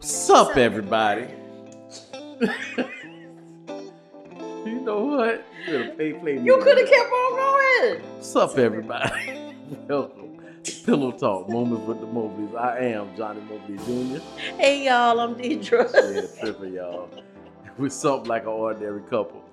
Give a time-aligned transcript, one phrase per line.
[0.00, 1.26] Sup, everybody?
[4.64, 5.44] you know what?
[5.58, 8.22] You could have play, play You could have kept on going.
[8.22, 9.54] Sup, everybody?
[9.88, 12.56] Welcome to Pillow Talk, Moments with the Mobleys.
[12.56, 13.76] I am Johnny Mobley
[14.16, 14.22] Jr.
[14.56, 15.92] Hey y'all, I'm Deidre.
[15.92, 17.10] Yeah, tripping, y'all.
[17.76, 19.44] We're something like an ordinary couple.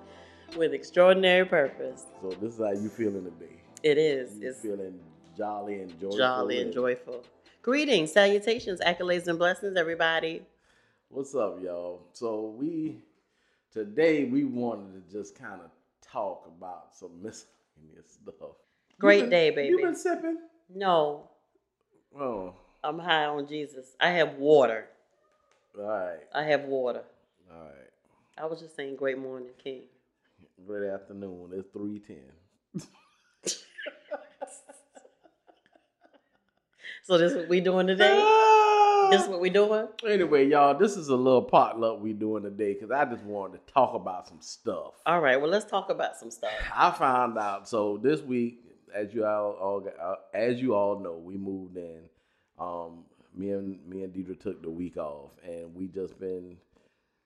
[0.56, 2.06] With extraordinary purpose.
[2.22, 3.52] So this is how you feeling today.
[3.82, 4.38] It is.
[4.38, 4.98] You It's feeling
[5.36, 6.16] jolly and joyful.
[6.16, 7.22] jolly and joyful.
[7.62, 10.42] Greetings, salutations, accolades, and blessings, everybody.
[11.08, 12.02] What's up, y'all?
[12.12, 12.98] So we
[13.72, 18.56] today we wanted to just kind of talk about some miscellaneous stuff.
[18.98, 19.68] Great been- day, baby.
[19.68, 20.38] You been sipping?
[20.74, 21.24] No,
[22.18, 23.94] Oh, I'm high on Jesus.
[24.00, 24.86] I have water.
[25.78, 27.02] all right, I have water.
[27.50, 27.74] all right.
[28.38, 29.82] I was just saying, great morning, King.
[30.66, 31.50] Good afternoon.
[31.52, 32.22] It's three ten.
[37.08, 38.16] So this is what we doing today?
[39.10, 39.88] This is what we doing?
[40.06, 43.72] Anyway, y'all, this is a little potluck we doing today because I just wanted to
[43.72, 44.92] talk about some stuff.
[45.06, 45.40] All right.
[45.40, 46.50] Well, let's talk about some stuff.
[46.70, 48.60] I found out so this week,
[48.94, 52.00] as you all, all uh, as you all know, we moved in.
[52.58, 56.58] Um, me and me and Deidre took the week off, and we just been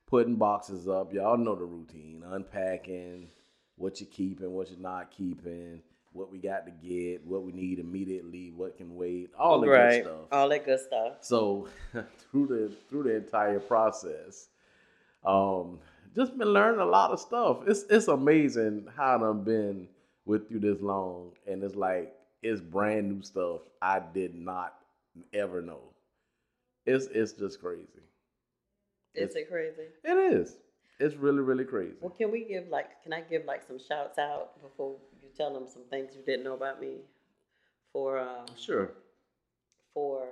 [0.07, 1.13] putting boxes up.
[1.13, 3.27] Y'all know the routine: unpacking,
[3.75, 5.81] what you keeping, what you're not keeping,
[6.13, 10.03] what we got to get, what we need immediately, what can wait, all the right.
[10.03, 10.21] good stuff.
[10.31, 11.13] All that good stuff.
[11.21, 11.67] So
[12.31, 14.47] through the through the entire process,
[15.25, 15.79] um,
[16.15, 17.59] just been learning a lot of stuff.
[17.67, 19.87] It's it's amazing how I've been
[20.25, 24.75] with you this long, and it's like it's brand new stuff I did not
[25.33, 25.81] ever know.
[26.85, 27.87] It's it's just crazy.
[29.15, 29.89] Is it crazy?
[30.03, 30.57] It is.
[30.99, 31.95] It's really really crazy.
[32.01, 34.95] Well, can we give like, can I give like some shouts out before
[35.35, 36.97] tell them some things you didn't know about me?
[37.91, 38.91] For, um, Sure.
[39.93, 40.27] for,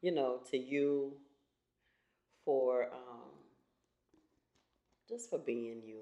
[0.00, 1.12] you know, to you,
[2.44, 3.30] for, um,
[5.08, 6.00] just for being you.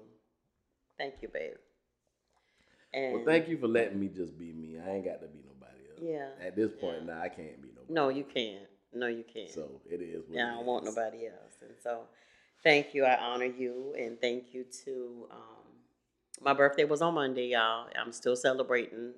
[0.97, 1.57] Thank you, babe.
[2.93, 4.77] And Well, thank you for letting me just be me.
[4.79, 5.99] I ain't got to be nobody else.
[6.01, 6.45] Yeah.
[6.45, 7.13] At this point yeah.
[7.13, 7.93] now, I can't be nobody.
[7.93, 8.67] No, you can't.
[8.93, 9.49] No, you can't.
[9.49, 10.27] So it is.
[10.27, 11.55] What Yeah, I don't want nobody else.
[11.61, 12.01] And so,
[12.63, 13.05] thank you.
[13.05, 15.27] I honor you, and thank you to.
[15.31, 15.60] Um,
[16.43, 17.87] my birthday was on Monday, y'all.
[17.99, 19.13] I'm still celebrating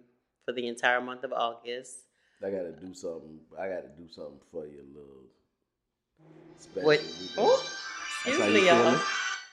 [0.45, 1.97] for the entire month of August.
[2.45, 3.39] I gotta do something.
[3.57, 5.23] I gotta do something for you, little
[6.59, 6.85] special.
[6.85, 6.99] What?
[7.37, 7.63] Oh,
[8.25, 8.99] excuse me, y'all.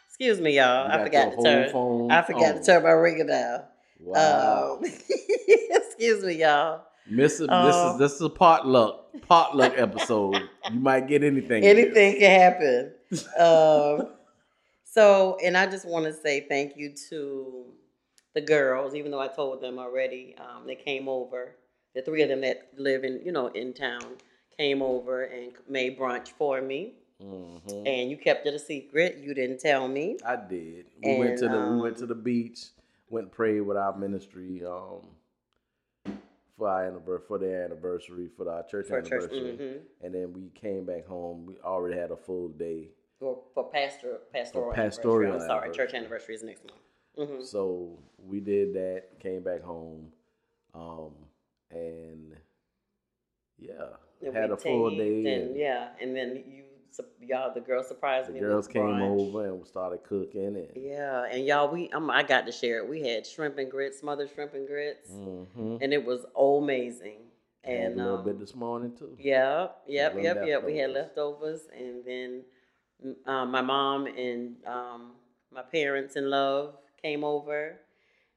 [0.09, 0.87] Excuse me, y'all.
[0.89, 1.71] You I forgot to turn.
[1.73, 2.61] phone I forgot on.
[2.61, 3.63] to turn my ringer down.
[4.01, 4.85] Wow, Um,
[5.49, 6.83] excuse me, y'all.
[7.09, 10.37] Miss, uh, this is this is a potluck potluck episode.
[10.71, 11.65] You might get anything.
[11.65, 12.93] Anything can happen.
[13.39, 14.13] um,
[14.91, 17.65] so, and I just want to say thank you to
[18.35, 20.35] the girls, even though I told them already.
[20.39, 21.57] Um, they came over.
[21.95, 24.17] The three of them that live in, you know, in town
[24.57, 26.95] came over and made brunch for me.
[27.23, 27.87] Mhm.
[27.87, 29.19] And you kept it a secret.
[29.19, 30.19] You didn't tell me.
[30.25, 30.87] I did.
[31.03, 32.67] We went to And, the we went um, to the beach.
[33.11, 35.03] Went and prayed with our ministry um,
[36.57, 40.33] for our anniversary for their anniversary for our church For church, anniversary, hmm and then
[40.33, 41.45] we came back home.
[41.45, 42.91] We already had a full day.
[43.21, 45.35] For, for pastor, pastoral, pastoral.
[45.35, 47.31] I'm sorry, church anniversary is next month.
[47.31, 50.09] hmm So we did that, came back home,
[50.75, 51.13] um,
[51.71, 52.35] and
[53.59, 53.75] yeah,
[54.25, 55.19] And had a full day.
[55.19, 56.65] and, And yeah, and then you,
[57.21, 58.35] y'all, the girls surprised me.
[58.35, 58.47] the me.
[58.47, 59.19] girls came brunch.
[59.21, 60.57] over and started cooking.
[60.57, 62.89] And Yeah, and y'all, we um, I got to share it.
[62.89, 67.19] We had shrimp and grits, smothered shrimp and grits, hmm and it was amazing.
[67.65, 69.15] had And a little um, bit this morning too.
[69.19, 70.65] yeah, yep, yep, yep.
[70.65, 71.63] We had leftovers.
[71.79, 72.43] and then
[73.27, 75.13] um, my mom and um,
[75.53, 77.81] my parents in love came over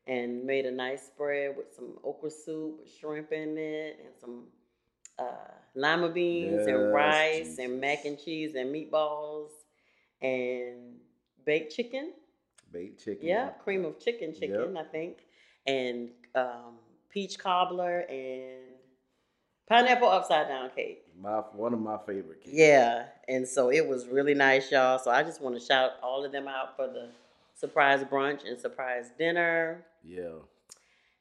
[0.07, 4.43] and made a nice spread with some okra soup with shrimp in it and some
[5.19, 9.49] uh, lima beans Yes, and rice and mac and cheese and meatballs
[10.21, 10.95] and
[11.45, 12.13] baked chicken.
[12.71, 13.27] Baked chicken.
[13.27, 15.19] Yeah, cream of chicken, chicken, I think,
[15.67, 18.63] and um, peach cobbler and
[19.69, 21.02] pineapple upside down cake.
[21.19, 22.41] My one of my favorite.
[22.43, 22.55] Cakes.
[22.55, 24.99] Yeah, and so it was really nice, y'all.
[24.99, 27.09] So I just want to shout all of them out for the
[27.55, 29.85] surprise brunch and surprise dinner.
[30.03, 30.33] Yeah.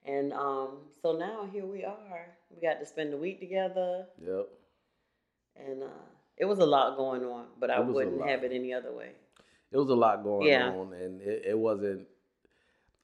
[0.05, 2.27] And um, so now here we are.
[2.51, 4.49] We got to spend the week together, Yep.
[5.57, 5.87] and uh,
[6.37, 8.93] it was a lot going on, but I It a wouldn't have it any other
[8.93, 9.11] way.
[9.71, 10.71] It was a lot going Yeah.
[10.71, 12.09] on, and it, it wasn't.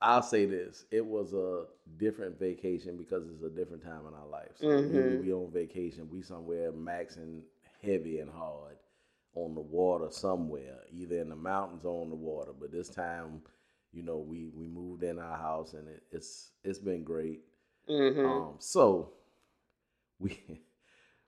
[0.00, 1.64] I'll say this: it was a
[1.98, 4.58] different vacation because it's a different time in our life.
[4.84, 5.18] So Mhm.
[5.18, 7.42] we on vacation, we somewhere maxing
[7.82, 8.76] heavy and hard
[9.34, 12.52] on the water somewhere, either in the mountains or on the water.
[12.58, 13.42] But this time,
[13.92, 17.40] you know, we we moved in our house, and it, it's it's been great.
[17.88, 19.12] hmm Um, so
[20.18, 20.60] we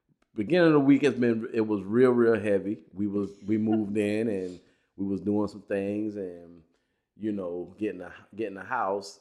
[0.35, 2.79] beginning of the week has been it was real real heavy.
[2.93, 4.61] We was we moved in and
[4.97, 6.63] we was doing some things and
[7.21, 9.21] you know getting a getting a house.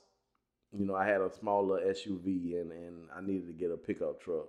[0.72, 4.22] You know I had a smaller SUV and and I needed to get a pickup
[4.22, 4.48] truck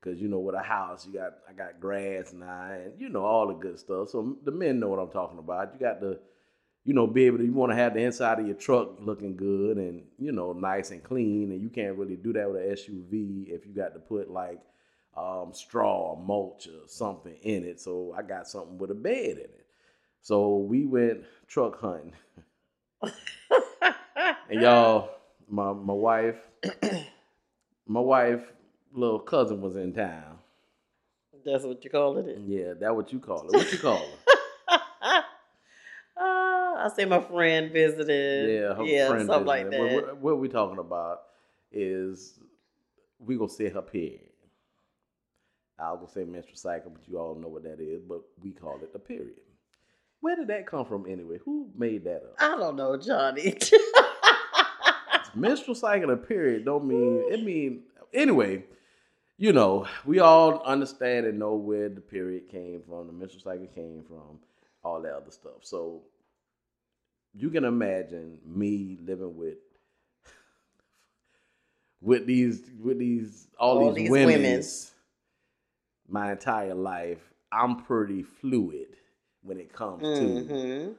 [0.00, 3.24] because you know with a house you got I got grass now and you know
[3.24, 4.10] all the good stuff.
[4.10, 5.74] So the men know what I'm talking about.
[5.74, 6.18] You got to
[6.84, 9.36] you know, be able to, you want to have the inside of your truck looking
[9.36, 11.50] good and, you know, nice and clean.
[11.50, 14.60] And you can't really do that with an SUV if you got to put like
[15.16, 17.80] um, straw mulch or something in it.
[17.80, 19.66] So I got something with a bed in it.
[20.20, 22.12] So we went truck hunting.
[24.50, 25.10] and y'all,
[25.48, 26.36] my, my wife,
[27.86, 28.40] my wife,
[28.92, 30.38] little cousin was in town.
[31.44, 32.38] That's what you call it?
[32.46, 33.52] Yeah, that's what you call it.
[33.52, 34.18] What you call it?
[36.16, 36.22] Uh,
[36.78, 38.48] I say my friend visited.
[38.48, 39.80] Yeah, yeah, something like that.
[39.80, 41.22] What, what, what we talking about
[41.72, 42.38] is
[43.18, 44.30] we gonna say her period.
[45.78, 48.00] I was gonna say menstrual cycle, but you all know what that is.
[48.02, 49.40] But we call it a period.
[50.24, 51.36] Where did that come from anyway?
[51.44, 52.36] Who made that up?
[52.38, 53.58] I don't know, Johnny.
[55.34, 57.82] menstrual cycle and period don't mean it mean
[58.14, 58.64] anyway.
[59.36, 63.66] You know, we all understand and know where the period came from, the menstrual cycle
[63.66, 64.38] came from,
[64.82, 65.60] all that other stuff.
[65.60, 66.00] So
[67.34, 69.58] you can imagine me living with
[72.00, 74.64] with these with these all, All these, these women women.
[76.08, 77.20] my entire life.
[77.52, 78.96] I'm pretty fluid
[79.44, 80.92] when it comes to hmm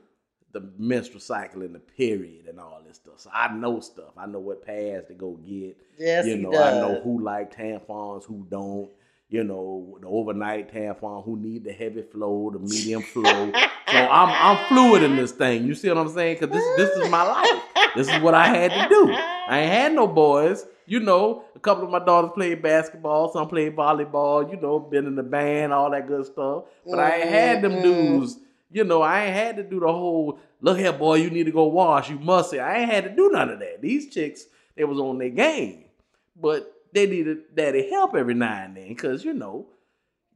[0.56, 3.20] the menstrual cycle and the period and all this stuff.
[3.20, 4.14] So I know stuff.
[4.18, 5.76] I know what pads to go get.
[6.00, 6.58] Yes, you know.
[6.58, 8.90] I know who like tampons, who don't.
[9.30, 13.52] You know, the overnight tampon, who need the heavy flow, the medium flow.
[13.52, 15.66] So I'm I'm fluid in this thing.
[15.66, 16.38] You see what I'm saying?
[16.40, 17.62] Because this this is my life.
[17.96, 19.12] This is what I had to do.
[19.14, 20.66] I ain't had no boys.
[20.86, 24.50] You know, a couple of my daughters played basketball, some played volleyball.
[24.52, 26.66] You know, been in the band, all that good stuff.
[26.88, 27.84] But I ain't had them Mhm.
[27.84, 28.38] dudes.
[28.72, 31.16] You know, I ain't had to do the whole look here, boy.
[31.16, 32.10] You need to go wash.
[32.12, 32.60] You must say.
[32.60, 33.82] I ain't had to do none of that.
[33.82, 34.46] These chicks,
[34.76, 35.86] they was on their game,
[36.40, 39.68] but they needed daddy help every now and then, cause you know.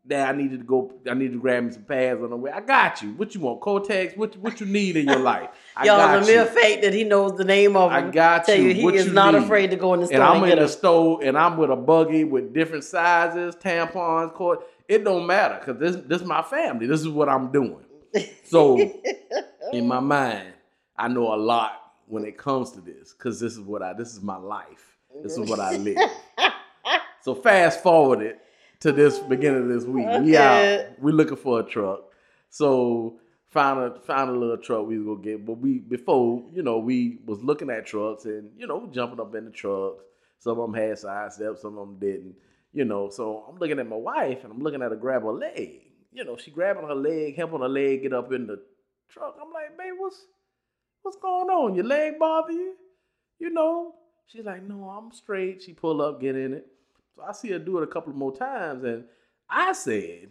[0.07, 0.91] Dad, I needed to go.
[1.07, 2.49] I need to grab me some pads on the way.
[2.49, 3.09] I got you.
[3.13, 3.61] What you want?
[3.61, 4.17] Kotex?
[4.17, 5.49] What what you need in your life?
[5.75, 8.45] I Y'all, got the mere fact that he knows the name of I them, got
[8.45, 8.73] tell you.
[8.73, 9.43] he What is you not need?
[9.43, 10.15] afraid to go in the store.
[10.15, 13.55] And I'm and, in the a stove, and I'm with a buggy with different sizes,
[13.57, 14.59] tampons, cord.
[14.87, 16.87] It don't matter, cause this this my family.
[16.87, 17.83] This is what I'm doing.
[18.45, 18.79] So
[19.73, 20.53] in my mind,
[20.97, 21.73] I know a lot
[22.07, 23.93] when it comes to this, cause this is what I.
[23.93, 24.88] This is my life.
[25.23, 25.97] This is what I live.
[27.21, 28.39] So fast forward it
[28.81, 30.07] to this beginning of this week.
[30.23, 30.87] We Okay.
[30.87, 31.01] out.
[31.01, 32.01] We looking for a truck.
[32.49, 33.19] So
[33.49, 35.45] found a found a little truck we was gonna get.
[35.45, 39.35] But we before, you know, we was looking at trucks and you know, jumping up
[39.35, 40.03] in the trucks.
[40.39, 42.35] Some of them had side steps, some of them didn't.
[42.71, 45.31] You know, so I'm looking at my wife and I'm looking at her grab her
[45.33, 45.81] leg.
[46.13, 48.61] You know, she grabbing her leg, helping her leg get up in the
[49.09, 49.35] truck.
[49.41, 50.25] I'm like, babe, what's
[51.01, 51.75] what's going on?
[51.75, 52.75] Your leg bother you?
[53.39, 53.93] You know?
[54.31, 55.63] She's like, no, I'm straight.
[55.63, 56.67] She pull up, get in it.
[57.15, 59.05] So I see her do it a couple more times, and
[59.49, 60.29] I said,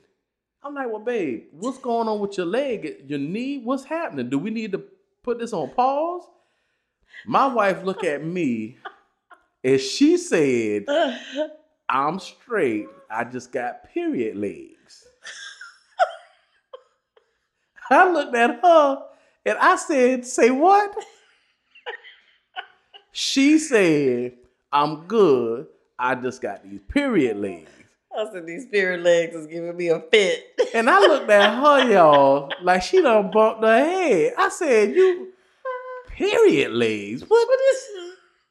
[0.62, 3.58] I'm like, well, babe, what's going on with your leg, your knee?
[3.58, 4.28] What's happening?
[4.28, 4.82] Do we need to
[5.22, 6.22] put this on pause?
[7.26, 8.76] My wife look at me
[9.64, 10.84] and she said,
[11.88, 12.86] I'm straight.
[13.10, 15.06] I just got period legs.
[17.90, 19.02] I looked at her
[19.46, 20.94] and I said, Say what?
[23.20, 24.34] She said,
[24.72, 25.66] I'm good.
[25.98, 27.68] I just got these period legs.
[28.16, 30.44] I said these period legs is giving me a fit.
[30.72, 34.34] And I looked at her, y'all, like she done bumped her head.
[34.38, 35.32] I said, You
[36.10, 37.22] period legs?
[37.22, 37.88] What, What is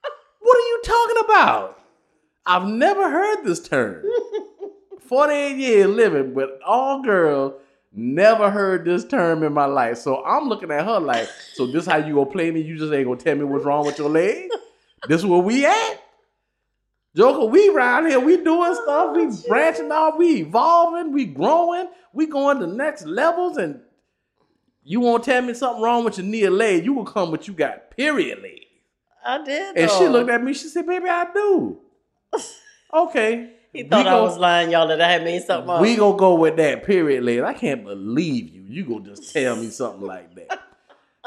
[0.42, 1.80] what are you talking about?
[2.46, 4.04] I've never heard this term.
[5.00, 7.54] 48 years living with all girls,
[7.94, 9.98] never heard this term in my life.
[10.00, 12.60] So I'm looking at her like, so this how you gonna play me?
[12.60, 14.50] You just ain't gonna tell me what's wrong with your leg?
[15.08, 16.04] This is where we at?
[17.16, 21.88] Joker, we around here, we doing oh, stuff, we branching out, we evolving, we growing,
[22.14, 23.80] we going to next levels, and
[24.84, 27.48] you won't tell me something wrong with your knee or leg, you will come but
[27.48, 28.66] you got period leg.
[29.26, 29.78] I did.
[29.78, 31.80] And she looked at me, she said, baby, I do.
[32.94, 33.52] Okay.
[33.74, 35.82] He thought we I was lying, y'all, that I had made something up.
[35.82, 37.42] We gonna go with that period leg.
[37.42, 38.64] I can't believe you.
[38.64, 40.62] You gonna just tell me something like that.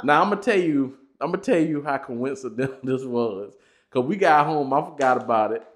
[0.03, 3.55] Now I'm gonna tell you, I'm gonna tell you how coincidental this was.
[3.91, 5.67] Cause we got home, I forgot about it.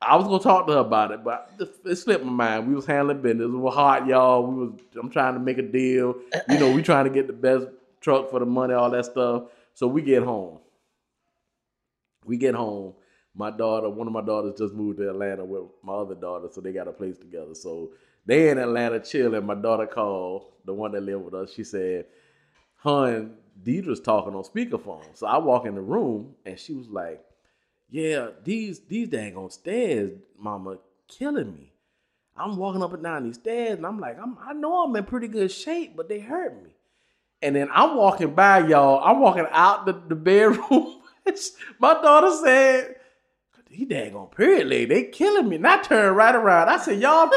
[0.00, 1.50] I was gonna talk to her about it, but
[1.84, 2.68] it slipped my mind.
[2.68, 3.46] We was handling business.
[3.46, 4.46] It was hot, y'all.
[4.46, 6.16] We was I'm trying to make a deal.
[6.48, 7.66] You know, we trying to get the best
[8.00, 9.44] truck for the money, all that stuff.
[9.74, 10.60] So we get home.
[12.26, 12.94] We get home.
[13.34, 16.60] my daughter, one of my daughters just moved to Atlanta with my other daughter, so
[16.60, 17.54] they got a place together.
[17.54, 17.92] So
[18.26, 19.46] they in Atlanta chilling.
[19.46, 21.52] My daughter called the one that lived with us.
[21.52, 22.06] She said,
[22.84, 26.88] "Her and Deidre's talking on speakerphone." So I walk in the room and she was
[26.90, 27.25] like,
[27.88, 30.78] "Yeah, these these dang on stairs, Mama,
[31.08, 31.72] killing me.
[32.36, 35.04] I'm walking up and down these stairs, and I'm like, I'm I know I'm in
[35.04, 36.70] pretty good shape, but they hurt me."
[37.42, 39.02] And then I'm walking by y'all.
[39.04, 41.02] I'm walking out the, the bedroom.
[41.78, 42.96] my daughter said,
[43.76, 44.88] he dang on period leg.
[44.88, 45.56] They killing me.
[45.56, 46.68] And I turned right around.
[46.68, 47.30] I said, y'all,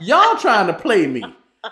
[0.00, 1.22] y'all trying to play me.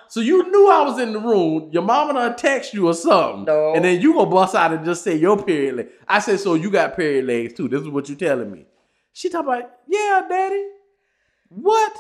[0.09, 1.71] So you knew I was in the room.
[1.73, 3.45] Your mom mama done text you or something.
[3.45, 3.75] No.
[3.75, 5.89] And then you go bust out and just say your period leg.
[6.07, 7.69] I said, so you got period legs too.
[7.69, 8.67] This is what you telling me.
[9.13, 10.65] She talking about, yeah, daddy.
[11.49, 11.97] What?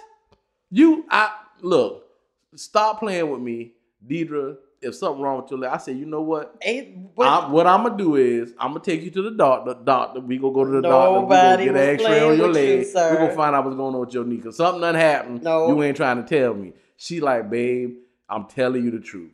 [0.71, 1.33] You I
[1.63, 2.07] look,
[2.55, 3.73] stop playing with me,
[4.07, 6.57] Deidre if something wrong with your leg, I say, you know what?
[6.63, 9.75] Ain't, I, what I'm gonna do is I'm gonna take you to the doctor.
[9.75, 11.21] Doctor, we gonna go to the doctor.
[11.21, 12.87] We gonna get an X-ray on your leg.
[12.87, 14.39] You, we gonna find out what's going on with your knee.
[14.39, 15.43] Cause something done happened.
[15.43, 15.69] No.
[15.69, 16.73] You ain't trying to tell me.
[17.01, 17.97] She like, babe,
[18.29, 19.33] I'm telling you the truth.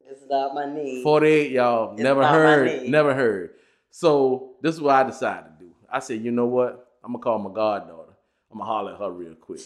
[0.00, 1.02] It's not my knee.
[1.02, 1.92] 48, y'all.
[1.92, 2.88] It's never heard.
[2.88, 3.50] Never heard.
[3.90, 5.70] So this is what I decided to do.
[5.92, 6.88] I said, you know what?
[7.04, 8.14] I'm gonna call my goddaughter.
[8.50, 9.60] I'm gonna holler at her real quick.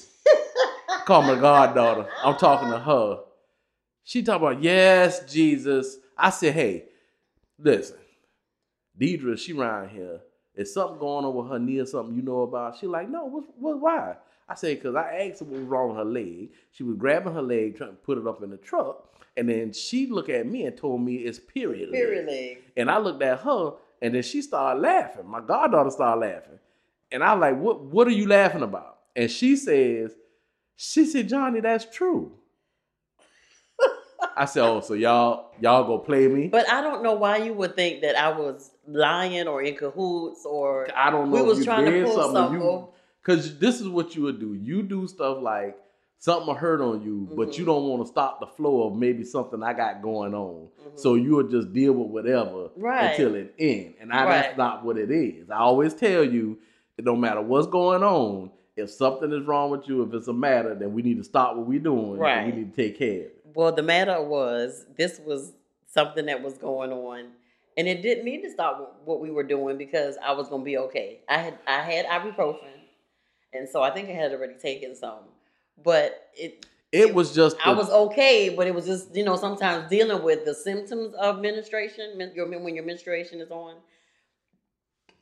[1.04, 2.08] call my goddaughter.
[2.24, 3.20] I'm talking to her.
[4.02, 5.98] She talk about, yes, Jesus.
[6.18, 6.86] I said, hey,
[7.60, 7.98] listen,
[9.00, 10.18] Deidre, she around here.
[10.56, 12.76] Is something going on with her knee or something you know about?
[12.76, 14.16] She like, no, what, what, why?
[14.48, 16.50] I said, because I asked her what was wrong with her leg.
[16.72, 19.08] She was grabbing her leg, trying to put it up in the truck.
[19.36, 22.00] And then she looked at me and told me it's period leg.
[22.00, 22.58] Period leg.
[22.76, 23.72] And I looked at her,
[24.02, 25.26] and then she started laughing.
[25.26, 26.58] My goddaughter started laughing.
[27.10, 28.98] And I was like, what, what are you laughing about?
[29.14, 30.12] And she says,
[30.76, 32.32] she said, Johnny, that's true.
[34.36, 36.48] I said, oh, so y'all, y'all go play me?
[36.48, 40.46] But I don't know why you would think that I was lying or in cahoots
[40.46, 42.34] or I don't know we was trying to pull something.
[42.34, 42.60] something.
[42.60, 42.88] You,
[43.22, 44.54] Cause this is what you would do.
[44.54, 45.76] You do stuff like
[46.18, 47.58] something will hurt on you, but Mhm.
[47.58, 50.68] you don't want to stop the flow of maybe something I got going on.
[50.84, 50.98] Mhm.
[50.98, 53.10] So you would just deal with whatever Right.
[53.10, 53.96] until it ends.
[54.00, 54.30] And I, Right.
[54.42, 55.50] that's not what it is.
[55.50, 56.58] I always tell you,
[57.02, 58.50] don't matter what's going on.
[58.76, 61.56] If something is wrong with you, if it's a matter, then we need to stop
[61.56, 62.12] what we're doing.
[62.12, 62.46] and Right.
[62.46, 63.44] we need to take care of it.
[63.54, 65.52] Well, the matter was this was
[65.86, 67.24] something that was going on,
[67.76, 70.78] and it didn't need to stop what we were doing because I was gonna be
[70.78, 71.20] okay.
[71.28, 72.60] I had I had ibuprofen,
[73.52, 75.20] and so I think I had already taken some,
[75.82, 78.52] but it It was just I was okay.
[78.56, 82.32] But it was just you know sometimes dealing with the symptoms of menstruation.
[82.34, 83.76] Your when your menstruation is on.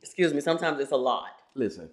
[0.01, 0.41] Excuse me.
[0.41, 1.41] Sometimes it's a lot.
[1.55, 1.89] listen.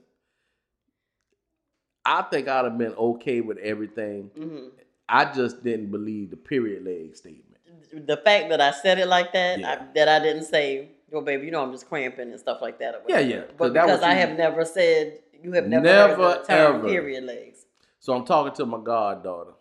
[2.05, 4.31] I think I'd have been okay with everything.
[4.37, 4.69] hmm
[5.11, 7.57] I just didn't believe the period leg statement.
[7.93, 9.73] The fact that I said it like that, Yeah.
[9.73, 12.79] I, that I didn't say, "Well, baby, you know I'm just cramping and stuff like
[12.81, 13.31] that." Or Yeah, whatever.
[13.31, 16.89] yeah, But because I have never said, you have never, Never, ever.
[16.89, 17.67] period legs.
[18.01, 19.53] So I'm talking to my goddaughter.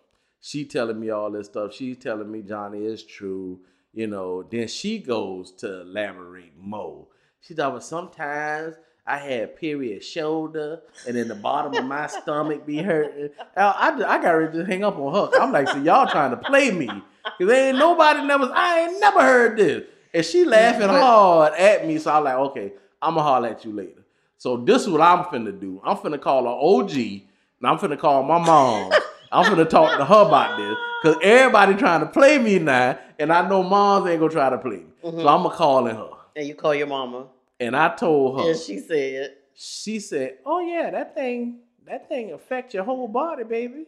[0.41, 1.73] She telling me all this stuff.
[1.73, 3.59] She's telling me Johnny is true.
[3.93, 4.43] You know.
[4.43, 7.07] Then she goes to elaborate more.
[7.41, 12.65] She thought, well, sometimes I had period shoulder, and then the bottom of my stomach
[12.65, 13.29] be hurting.
[13.55, 15.39] I, I, I got ready to hang up on her.
[15.39, 16.87] I'm like, so y'all trying to play me?
[16.87, 18.51] Cause ain't nobody never.
[18.53, 19.83] I ain't never heard this.
[20.13, 21.97] And she laughing hard at me.
[21.99, 24.03] So I'm like, okay, I'm gonna holler at you later.
[24.37, 25.81] So this is what I'm finna do.
[25.83, 26.49] I'm finna call her
[26.83, 27.21] OG, and
[27.65, 28.91] I'm finna call my mom.
[29.31, 30.77] I'm finna talk to her about this.
[31.03, 34.57] Cause everybody trying to play me now, and I know moms ain't gonna try to
[34.57, 34.85] play me.
[35.03, 35.21] Mhm.
[35.21, 36.09] So I'm gonna call in her.
[36.35, 37.27] And you call your mama,
[37.59, 42.31] And I told her, and she said, she said, "Oh yeah, that thing, that thing
[42.31, 43.85] affects your whole body, baby.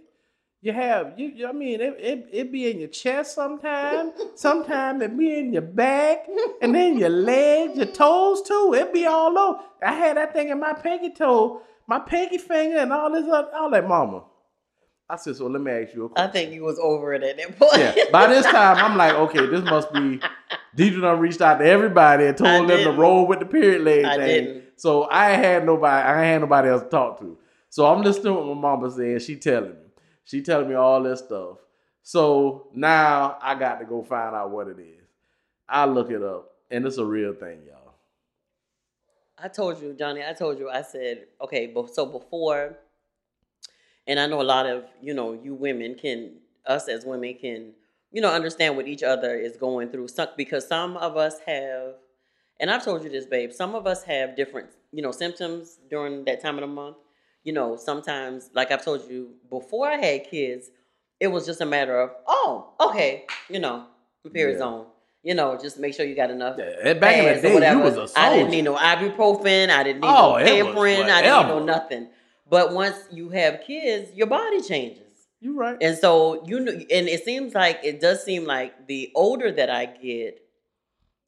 [0.61, 4.11] You have, you, you- I mean, it, it, it be in your chest sometimes.
[4.35, 6.25] sometimes it be in your back,
[6.61, 8.73] and then your legs, your toes too.
[8.77, 9.59] It be all over.
[9.81, 13.49] I had that thing in my pinky toe, my pinky finger, and all this other.
[13.55, 14.23] All that, mama.
[15.11, 16.31] I said, so let me ask you a I question.
[16.33, 17.71] think you was over it at that point.
[17.77, 17.95] Yeah.
[18.11, 20.19] By this time, I'm like, okay, this must be.
[20.77, 22.97] Deidre done reached out to everybody and I told them to didn't.
[22.99, 24.45] roll with the period leg I thing.
[24.45, 24.63] didn't.
[24.75, 26.07] So I ain't had nobody.
[26.07, 27.37] I had nobody else to talk to.
[27.69, 29.21] So I'm listening to what my mama said.
[29.23, 29.75] She telling me.
[30.29, 31.57] She telling me all this stuff.
[32.03, 35.07] So now I got to go find out what it is.
[35.67, 37.93] I look it up, and it's a real thing, y'all.
[39.41, 40.21] I told you, Johnny.
[40.23, 40.69] I told you.
[40.69, 41.65] I said, okay.
[41.65, 42.77] But so before,
[44.05, 46.33] and I know a lot of you know you women can
[46.67, 47.71] us as women can
[48.11, 50.09] you know understand what each other is going through.
[50.37, 51.95] Because some of us have,
[52.59, 53.51] and I've told you this, babe.
[53.51, 56.97] Some of us have different you know symptoms during that time of the month.
[57.43, 60.69] You know, sometimes, like I've told you before, I had kids.
[61.19, 63.85] It was just a matter of, oh, okay, you know,
[64.23, 64.65] my period's Yeah.
[64.67, 64.85] on.
[65.21, 66.55] You know, just make sure you got enough.
[66.57, 68.13] Yeah, back in the day, you was a soldier.
[68.15, 69.69] I didn't need no ibuprofen.
[69.69, 71.09] I didn't need Oh, no was.
[71.09, 72.07] I didn't need no nothing.
[72.49, 75.03] But once you have kids, your body changes.
[75.41, 75.77] You're right.
[75.81, 79.69] And so you know, and it seems like it does seem like the older that
[79.69, 80.41] I get,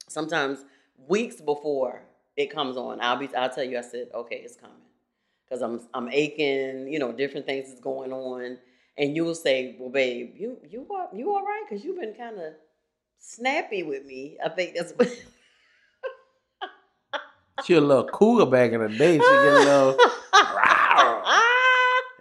[0.07, 0.63] sometimes
[1.07, 2.03] weeks before
[2.35, 4.75] it comes on, I'll be I'll tell you, I said, okay, it's coming,
[5.51, 8.57] because I'm I'm aching, you know, different things is going on,
[8.97, 11.63] and you'll say, well, babe, you you are you all right?
[11.67, 12.53] Because you've been kind of
[13.19, 14.37] snappy with me.
[14.43, 15.09] I think that's what.
[17.65, 19.19] She a little cougar back in the day.
[19.19, 19.95] She get a little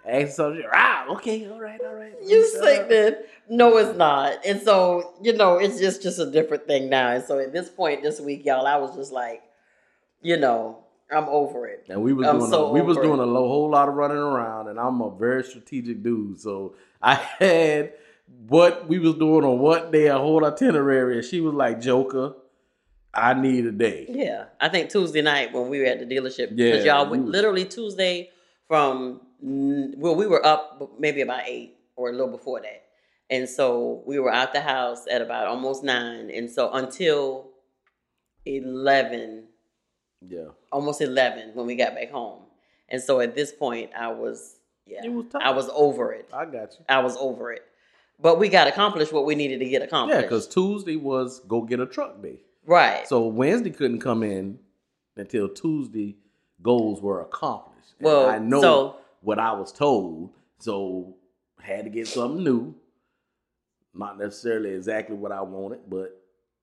[0.05, 0.63] ask something.
[0.71, 2.13] Rah, okay, all right, all right.
[2.23, 3.15] you Shut sick then
[3.49, 7.23] no it's not and so you know it's just just a different thing now and
[7.23, 9.41] so at this point this week y'all i was just like
[10.21, 10.80] you know
[11.11, 13.23] i'm over it And we was I'm doing so a, we was doing it.
[13.23, 16.39] a lo- whole lot of running around, and I'm a very strategic dude.
[16.39, 17.93] So I had
[18.47, 21.17] what we was doing on what day, a whole itinerary.
[21.17, 22.33] And she was like, "Joker,
[23.13, 26.49] I need a day." yeah i think tuesday night when we were at the dealership
[26.51, 28.29] Yeah, because y'all we went literally tuesday
[28.69, 32.83] from well we were up maybe about eight or a little before that
[33.29, 37.49] and so we were out the house at about almost nine and so until
[38.45, 39.43] 11
[40.27, 42.39] Yeah, almost 11 when we got back home.
[42.89, 45.41] And so at this point, I was, yeah, It was tough.
[45.43, 46.29] I was over it.
[46.33, 46.85] I got you.
[46.89, 47.63] I was over it.
[48.19, 50.17] But we got accomplished what we needed to get accomplished.
[50.17, 52.39] Yeah, because Tuesday was go get a truck day.
[52.65, 53.07] right.
[53.07, 54.59] So Wednesday couldn't come in
[55.15, 56.17] until Tuesday
[56.61, 57.93] goals were accomplished.
[57.99, 61.15] And Well, I know so- what I was told, so
[61.61, 62.75] had to get something new.
[63.93, 66.17] Not necessarily exactly what I wanted, but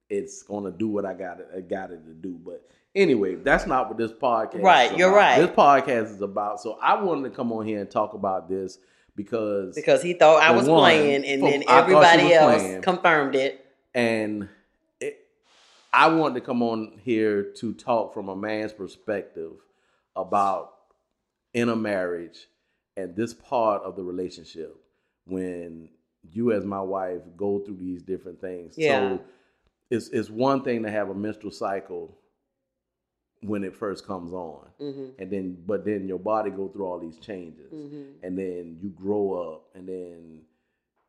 [0.09, 2.39] it's gonna do what I got it, I got it to do.
[2.43, 2.65] But
[2.95, 4.61] anyway, that's not what this podcast.
[4.61, 5.17] Right, is you're about.
[5.17, 5.39] right.
[5.41, 6.61] This podcast is about.
[6.61, 8.79] So I wanted to come on here and talk about this
[9.15, 12.61] because because he thought I was one, playing, and then I thought she everybody else
[12.61, 12.81] playing.
[12.81, 13.65] confirmed it.
[13.93, 14.47] and
[14.99, 15.19] it,
[15.93, 19.53] I wanted to come on here to talk from a man's perspective
[20.15, 20.73] about
[21.53, 22.47] in a marriage
[22.95, 24.75] and this part of the relationship
[25.25, 25.89] when
[26.31, 28.75] you as my wife go through these different things.
[28.77, 28.99] Yeah.
[28.99, 29.21] So
[29.89, 32.17] it's it's one thing to have a menstrual cycle
[33.41, 34.67] when it first comes on.
[34.79, 38.77] hmm And then but then your body go through all these changes hmm and then
[38.81, 40.41] you grow up and then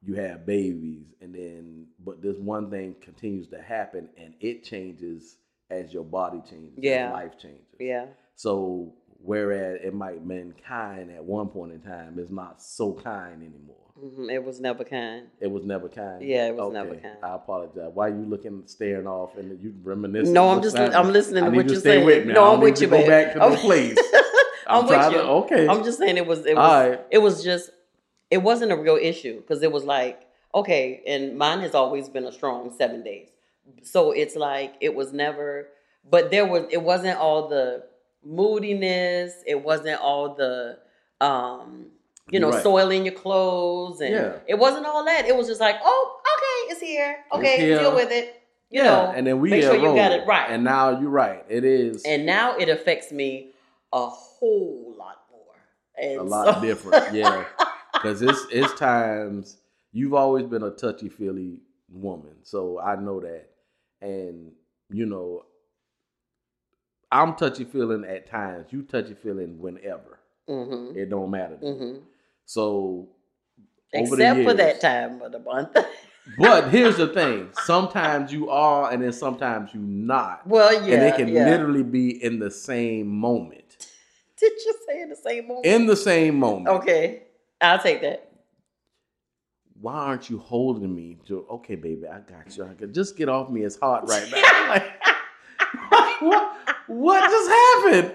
[0.03, 5.37] you have babies and then but this one thing continues to happen and it changes
[5.71, 7.13] as your body changes Yeah.
[7.13, 8.07] life changes Yeah.
[8.45, 13.43] So whereas it might been kind at one point in time it's not so kind
[13.43, 15.27] anymore hmm It was never kind.
[15.41, 17.19] it was never kind Yeah, it was never kind.
[17.23, 20.77] i apologize why are you looking staring off and you reminiscing No, I'm just?
[20.79, 22.07] I'm listening to what you you're saying.
[22.07, 22.33] with me.
[22.33, 23.99] No, I'm with you, go back to I'm- place.
[24.67, 25.19] I'm with you.
[25.19, 25.69] to- okay.
[25.69, 27.01] I'm just saying it was it was right.
[27.11, 27.67] it was just
[28.31, 30.17] it wasn't a real issue because it was like
[30.61, 33.29] okay, and mine has always been a strong seven days.
[33.83, 35.69] So it's like it was never,
[36.15, 37.67] but there was it wasn't all the
[38.25, 39.33] moodiness.
[39.47, 40.79] It wasn't all the
[41.21, 41.87] um
[42.31, 42.63] you know Right.
[42.63, 44.37] soiling your clothes and Yeah.
[44.47, 45.27] it wasn't all that.
[45.27, 47.17] It was just like oh okay, it's here.
[47.33, 47.79] Okay, here.
[47.79, 48.37] deal with it.
[48.71, 50.49] You yeah, know, and then we make sure you got it right.
[50.51, 51.45] And now you're right.
[51.49, 53.51] It is and now it affects me
[53.93, 55.55] a whole lot more.
[56.01, 57.13] And a lot so- different.
[57.15, 57.45] Yeah,
[57.93, 59.57] because it's it's times
[59.93, 63.49] you've always been a touchy feely woman, so I know that.
[64.01, 64.53] And
[64.89, 65.45] you know,
[67.13, 68.67] I'm touchy feeling at times.
[68.71, 70.21] You touchy feeling whenever.
[70.49, 70.97] Mhm.
[70.97, 71.57] It don't matter.
[71.57, 71.73] to me.
[71.73, 72.03] Mhm.
[72.45, 73.09] So
[73.93, 75.77] Except for that time of the month.
[76.39, 80.47] But here's the thing: sometimes you are, and then sometimes you not.
[80.47, 80.95] well, yeah.
[80.95, 81.47] and they can yeah.
[81.47, 83.89] literally be in the same moment.
[84.39, 85.67] Did you say in the same moment?
[85.67, 86.69] In the same moment.
[86.69, 87.23] okay,
[87.61, 88.31] I'll take that.
[89.81, 91.19] Why aren't you holding me?
[91.27, 92.65] To, okay, baby, I got you.
[92.65, 93.63] I can just get off me.
[93.63, 94.69] It's hot right now.
[94.69, 96.57] like, what?
[96.91, 98.15] What just happened?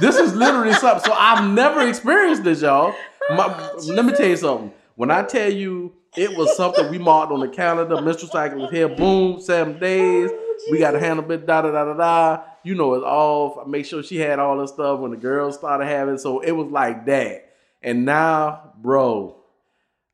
[0.00, 1.04] This is literally something.
[1.04, 2.94] So I've never experienced this, y'all.
[3.30, 4.72] My, oh, let me tell you something.
[4.96, 8.70] When I tell you it was something we marked on the calendar, menstrual cycle was
[8.70, 8.88] here.
[8.88, 10.30] Boom, seven days.
[10.32, 11.46] Oh, we got to handle it.
[11.46, 12.42] Da da da da da.
[12.64, 13.62] You know, it's all.
[13.64, 16.18] I make sure she had all this stuff when the girls started having.
[16.18, 17.54] So it was like that.
[17.82, 19.36] And now, bro,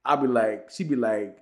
[0.05, 1.39] I'll be like, she be like,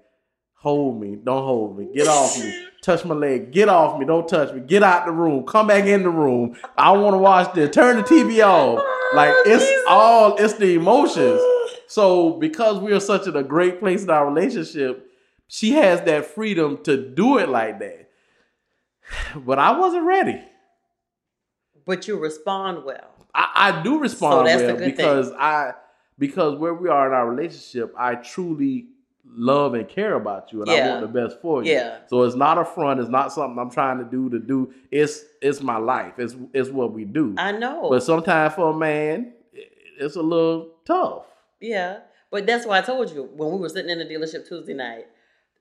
[0.55, 4.29] hold me, don't hold me, get off me, touch my leg, get off me, don't
[4.29, 6.57] touch me, get out the room, come back in the room.
[6.77, 7.71] I want to watch this.
[7.75, 8.85] Turn the TV off.
[9.15, 9.85] Like it's Jesus.
[9.89, 11.39] all it's the emotions.
[11.87, 15.07] So because we are such in a great place in our relationship,
[15.49, 18.09] she has that freedom to do it like that.
[19.37, 20.41] But I wasn't ready.
[21.85, 23.27] But you respond well.
[23.35, 25.73] I, I do respond that's the well because I
[26.19, 28.87] because where we are in our relationship, I truly
[29.35, 31.73] love and care about you, and I want the best for you.
[31.73, 31.99] Yeah.
[32.09, 33.01] So it's not a front.
[33.01, 34.73] It's not something I'm trying to do to do.
[34.91, 36.19] It's it's my life.
[36.19, 37.35] It's it's what we do.
[37.39, 37.89] I know.
[37.91, 39.33] But sometimes for a man,
[39.99, 41.25] it's a little tough.
[41.61, 44.75] Yeah, but that's why I told you when we were sitting in the dealership Tuesday
[44.75, 45.07] night,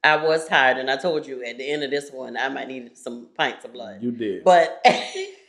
[0.04, 2.68] I was tired, and I told you at the end of this one, I might
[2.68, 4.02] need some pints of blood.
[4.02, 4.44] You did.
[4.44, 4.84] But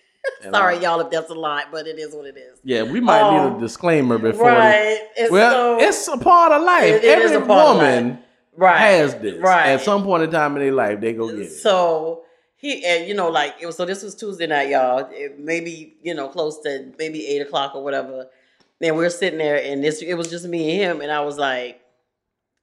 [0.51, 2.59] sorry, y'all, if that's a lot, but it is what it is.
[2.65, 4.49] Yeah, we might need Um, a disclaimer before.
[4.49, 5.01] right.
[5.19, 6.85] And well, so- it's a part of life.
[6.85, 8.19] It- it Every a part of woman
[8.57, 9.37] right has this.
[9.41, 9.69] Right.
[9.71, 11.51] At some point in time in their life, they go get it.
[11.53, 12.23] So
[12.57, 13.77] he, and you know, like it was.
[13.77, 15.09] So this was Tuesday night, y'all.
[15.11, 18.29] It, maybe you know, close to maybe eight o'clock or whatever.
[18.81, 21.21] And we are sitting there, and this it was just me and him, and I
[21.21, 21.81] was like,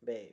[0.05, 0.31] babe.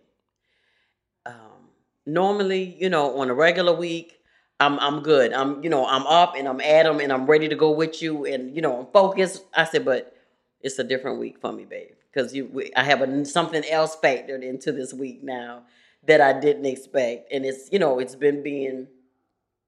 [1.24, 1.70] Um,
[2.06, 4.18] normally, you know, on a regular week,
[4.58, 5.32] I'm I'm good.
[5.32, 7.70] I'm you know I'm up and I'm at at 'em and I'm ready to go
[7.70, 9.44] with you and you know I'm focused.
[9.54, 10.14] I said, but
[10.60, 13.96] it's a different week for me, babe, because you we, I have a, something else
[14.02, 15.62] factored into this week now
[16.06, 18.86] that I didn't expect, and it's you know it's been being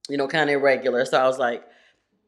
[0.09, 1.05] you know kind of irregular.
[1.05, 1.65] So I was like,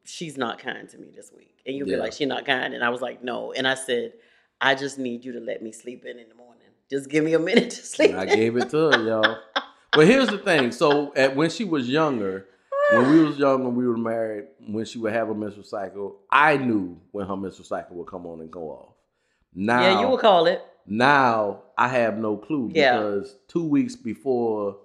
[0.05, 1.97] she's not kind to me this week, and you'll Yeah.
[1.97, 4.13] be like, she's not kind, and I was like, no, and I said,
[4.61, 6.57] I just need you to let me sleep in in the morning.
[6.91, 8.11] Just give me a minute to sleep.
[8.11, 9.39] And I gave it to her, y'all.
[9.93, 10.73] But here's the thing.
[10.73, 12.47] So at when she was younger,
[12.93, 16.21] when we was young, when we were married, when she would have a menstrual cycle,
[16.31, 18.95] I knew when her menstrual cycle would come on and go off.
[19.55, 20.63] Now, yeah, you will call it.
[20.87, 22.97] now I have no clue Yeah.
[22.99, 24.77] because two weeks before,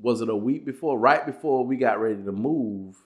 [0.00, 0.98] was it a week before?
[0.98, 2.96] Right before we got ready to move,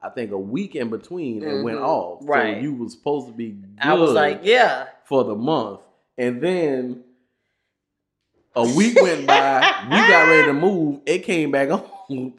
[0.00, 1.84] I think a week in between it went Mhm.
[1.84, 2.18] off.
[2.22, 2.56] Right.
[2.56, 4.88] So you was supposed to be good I was like, yeah.
[5.04, 5.80] for the month.
[6.18, 7.03] And then
[8.56, 12.32] a week went by, we got ready to move, it came back on.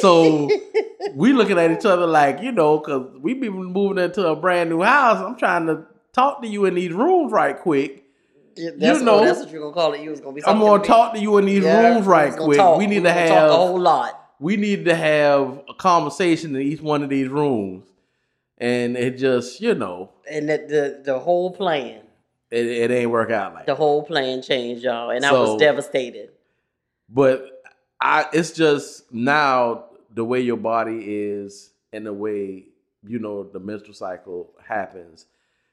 [0.00, 0.48] So
[1.14, 4.70] we looking at each other like, you know, because we be moving into a brand
[4.70, 5.18] new house.
[5.18, 8.04] I'm trying to talk to you in these rooms right quick.
[8.56, 10.02] Yeah, That's, know- what, that's what you're gonna call it.
[10.02, 10.44] You was gonna be.
[10.44, 10.86] I'm gonna me.
[10.86, 12.58] talk to you in these Yeah, rooms right quick.
[12.58, 12.78] talk.
[12.78, 14.20] We need was to have a whole lot.
[14.38, 17.86] we need to have a conversation in each one of these rooms.
[18.58, 22.02] And it just, you know, And that the the whole plan,
[22.50, 23.76] it, it ain't work out like the that.
[23.78, 26.30] whole plan changed, y'all, and I was devastated.
[27.08, 27.62] But
[28.00, 29.84] I it's just now
[30.14, 32.64] the way your body is and the way
[33.06, 35.26] you know the menstrual cycle happens.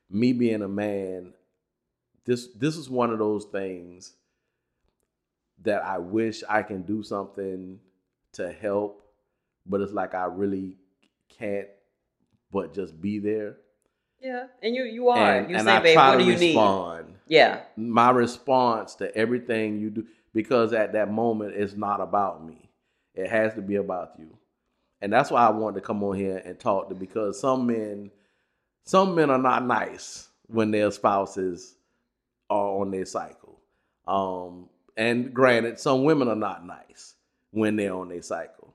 [0.09, 1.33] Me being a man,
[2.25, 4.13] this this is one of those things
[5.63, 7.79] that I wish I can do something
[8.33, 9.03] to help,
[9.65, 10.75] but it's like I really
[11.29, 11.67] can't
[12.51, 13.57] but just be there.
[14.21, 15.37] Yeah, and you you are.
[15.37, 16.47] And, you and say, I babe, try what to do you need?
[16.55, 17.13] respond.
[17.27, 22.69] Yeah, my response to everything you do because at that moment it's not about me.
[23.13, 24.29] It has to be about you.
[25.01, 28.11] And that's why i wanted to come on here and talk to because some men
[28.83, 31.75] some men are not nice when their spouses
[32.49, 33.59] are on their cycle.
[34.07, 37.15] Um and granted some women are not nice
[37.51, 38.73] when they're on their cycle.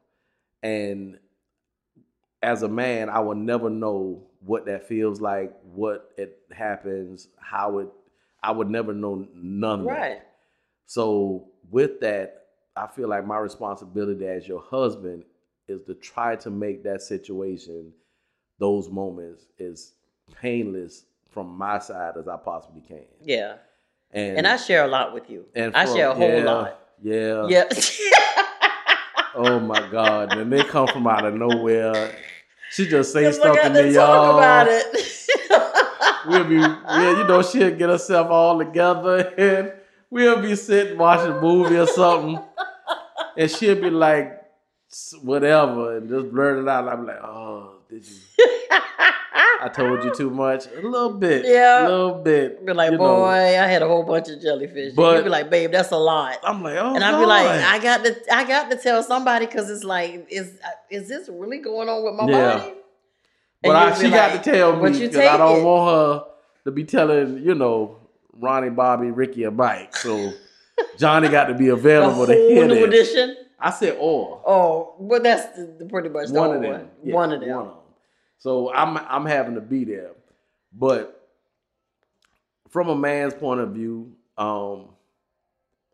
[0.62, 1.18] And
[2.42, 7.78] as a man i will never know what that feels like what it happens how
[7.78, 7.88] it
[8.42, 9.92] I would never know none of that.
[9.92, 10.22] right.
[10.86, 15.24] So with that, I feel like my responsibility as your husband
[15.68, 17.92] is to try to make that situation,
[18.58, 19.92] those moments, as
[20.40, 23.04] painless from my side as I possibly can.
[23.22, 23.54] Yeah,
[24.10, 25.44] And and I share a lot with you.
[25.54, 26.78] and I from- share a whole yeah, lot.
[27.00, 27.46] Yeah.
[27.48, 27.68] Yeah.
[29.34, 30.36] Oh my God.
[30.36, 32.14] And they come from out of nowhere.
[32.72, 34.38] She just say Because I stuff got to to me, talk y'all.
[34.38, 36.26] about it.
[36.26, 39.72] we'll be, yeah, you know, she'll get herself all together and
[40.10, 42.40] we'll be sitting watching a movie or something,
[43.36, 44.40] and she'll be like,
[45.22, 46.88] whatever, and just blurt it out.
[46.88, 48.16] I'm like, oh, did you?
[49.64, 50.66] I told you too much.
[50.66, 51.86] A little bit, Yeah.
[51.86, 52.64] a little bit.
[52.66, 53.24] be like, boy, know.
[53.24, 54.94] I had a whole bunch of jellyfish.
[54.94, 56.38] But- You'd be like, babe, that's a lot.
[56.44, 59.46] I'm like, oh, and I'd be like, I got to, I got to tell somebody
[59.46, 60.58] because it's like, is
[60.90, 62.58] is this really going on with my Yeah.
[62.58, 62.74] body?
[63.62, 65.90] but I, she be got to tell "But me you because I don't it." want
[65.96, 66.24] her
[66.64, 67.96] to be telling, you know,
[68.32, 69.94] Ronnie, Bobby, Ricky, or Mike.
[69.96, 70.32] So
[70.98, 73.10] Johnny got to be available to hear new this.
[73.12, 73.36] edition.
[73.60, 74.42] I said, or.
[74.44, 76.88] Oh, but that's the, the pretty much the one of one.
[77.04, 77.48] Yeah, one of them.
[77.50, 77.76] One of them.
[78.42, 80.10] So I'm I'm having to be there,
[80.72, 81.30] but
[82.70, 84.88] from a man's point of view, um,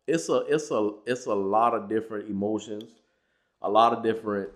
[0.07, 2.91] it's a it's a it's a lot of different emotions,
[3.61, 4.49] a lot of different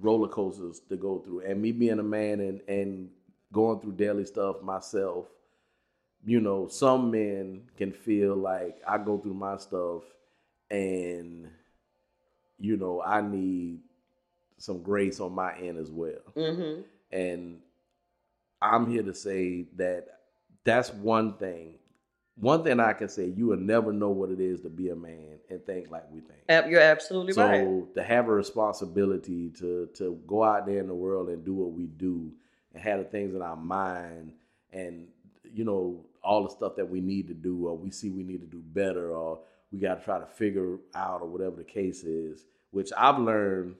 [0.00, 3.08] roller coasters to go through, and me being a man and and
[3.52, 5.26] going through daily stuff myself.
[6.24, 10.02] You know, some men can feel like I go through my stuff
[10.72, 11.48] and
[12.58, 13.78] you know, I need
[14.58, 16.18] some grace on my end as well.
[16.34, 16.80] Mm-hmm.
[17.10, 17.60] And
[18.60, 20.06] I'm here to say that
[20.64, 21.78] that's one thing
[22.38, 24.96] one thing I can say, you will never know what it is to be a
[24.96, 26.40] man and think like we think.
[26.70, 27.64] You're absolutely so right.
[27.64, 31.54] So to have a responsibility to to go out there in the world and do
[31.54, 32.30] what we do
[32.74, 34.32] and have the things in our mind
[34.72, 35.08] and
[35.54, 38.40] you know all the stuff that we need to do or we see we need
[38.40, 39.38] to do better or
[39.72, 43.76] we got to try to figure out or whatever the case is which i've learned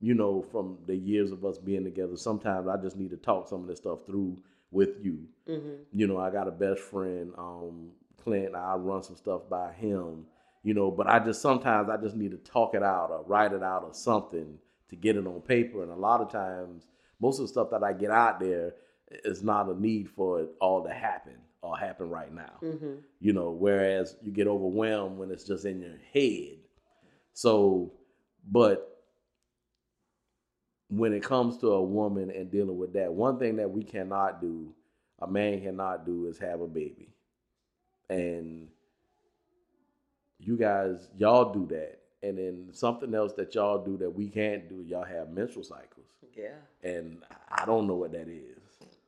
[0.00, 3.48] you know from the years of us being together sometimes i just need to talk
[3.48, 4.36] some of this stuff through
[4.70, 7.90] with you hmm you know, I got a best friend, um,
[8.22, 8.54] Clint.
[8.54, 10.26] I run some stuff by him,
[10.62, 13.52] you know, but I just sometimes I just need to talk it out or write
[13.52, 14.58] it out or something
[14.88, 15.82] to get it on paper.
[15.82, 16.86] And a lot of times,
[17.20, 18.74] most of the stuff that I get out there
[19.24, 23.32] is not a need for it all to happen or happen right now, hmm you
[23.32, 26.58] know, whereas you get overwhelmed when it's just in your head.
[27.34, 27.92] So,
[28.50, 28.89] but
[30.90, 34.40] when it comes to a woman and dealing with that, one thing that we cannot
[34.40, 34.72] do,
[35.20, 37.08] a man cannot do, is have a baby.
[38.08, 38.68] And
[40.38, 41.98] you guys, y'all do that.
[42.22, 46.06] And then something else that y'all do that we can't do, y'all have menstrual cycles.
[46.36, 46.54] Yeah.
[46.82, 48.58] And I don't know what that is.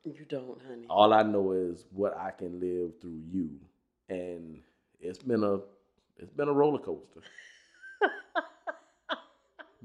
[0.05, 0.87] You don't, honey.
[0.89, 3.51] All I know is what I can live through you.
[4.09, 4.61] And
[5.01, 5.61] it's been a
[6.19, 7.21] it's been a roller coaster.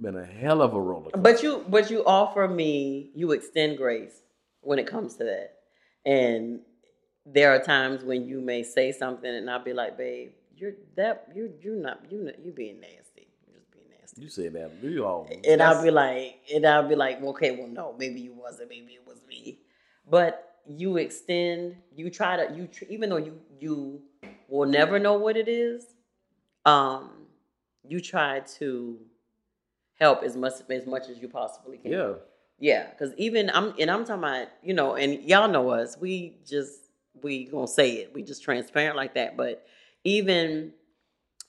[0.01, 1.17] been a hell of a roller coaster.
[1.17, 4.21] But you, but you offer me, you extend grace
[4.61, 5.53] when it comes to that.
[6.05, 6.61] And
[7.25, 11.27] there are times when you may say something, and I'll be like, "Babe, you're that
[11.35, 13.27] you're you're not you not you being nasty.
[13.45, 14.71] You're just being nasty." You said that.
[14.81, 15.29] You all.
[15.45, 18.93] And I'll be like, and I'll be like, okay, well, no, maybe you wasn't, maybe
[18.93, 19.59] it was me.
[20.09, 24.01] But you extend, you try to, you tr- even though you you
[24.47, 25.85] will never know what it is,
[26.65, 27.09] um,
[27.83, 28.99] you try to
[29.99, 31.91] help as much as much as you possibly can.
[31.91, 32.13] yeah.
[32.59, 35.95] Yeah, because even I'm and I'm talking about you know, and y'all know us.
[35.95, 36.89] We just
[37.21, 38.13] we gonna say it.
[38.15, 39.37] We just transparent like that.
[39.37, 39.63] But
[40.03, 40.73] even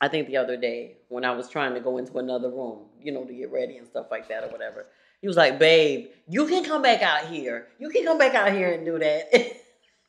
[0.02, 3.10] I think the other day when I was trying to go into another room, you
[3.10, 4.84] know, to get ready and stuff like that or whatever,
[5.22, 7.68] he was like, "Babe, you can come back out here.
[7.78, 9.56] You can come back out here and do that."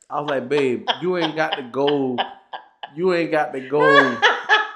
[0.10, 2.17] I was like, babe, you ain't got to go.
[2.95, 4.17] You ain't got to go.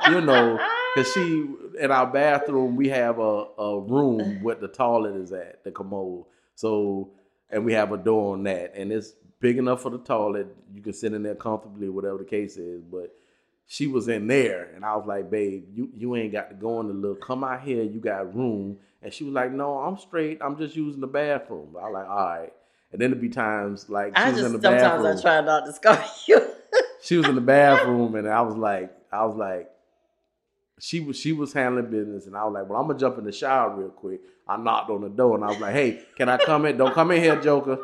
[0.10, 0.60] You know,
[0.96, 1.48] Cause she
[1.80, 6.26] in our bathroom we have a, a room where the toilet is at, the commode.
[6.56, 7.12] So
[7.50, 10.48] and we have a door on that, and it's big enough for the toilet.
[10.74, 12.82] You can sit in there comfortably, whatever the case is.
[12.84, 13.14] But
[13.66, 16.80] she was in there, and I was like, "Babe, you you ain't got to go
[16.80, 17.16] in the little.
[17.16, 17.84] Come out here.
[17.84, 20.40] You got room." And she was like, "No, I'm straight.
[20.42, 22.54] I'm just using the bathroom." I was like, "All right."
[22.92, 25.22] And then it'd be times like she I was just in the sometimes bathroom I
[25.22, 26.48] try not to scar you.
[27.02, 29.70] she was in the bathroom and I was like, I was like,
[30.80, 33.26] she was she was handling business and I was like, well, I'm gonna jump in
[33.26, 34.22] the shower real quick.
[34.48, 36.78] I knocked on the door and I was like, hey, can I come in?
[36.78, 37.80] Don't come in here, Joker.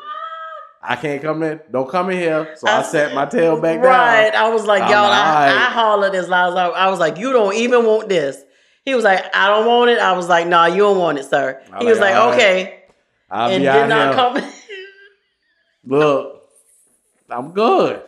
[0.82, 1.60] I can't come in.
[1.72, 2.56] Don't come in here.
[2.58, 4.32] So I, I- sat my tail back right.
[4.32, 4.46] down.
[4.46, 5.56] I was like, y'all, I, right.
[5.56, 8.44] I hollered as loud as I, I was like, you don't even want this.
[8.86, 10.00] He was like, I don't want it.
[10.00, 11.62] I was like, nah, you don't want it, sir.
[11.72, 12.34] I he was like, right.
[12.34, 12.84] okay.
[13.30, 14.44] I'll and be did out not here.
[14.44, 14.54] come.
[15.86, 16.44] Look,
[17.30, 18.02] I'm good.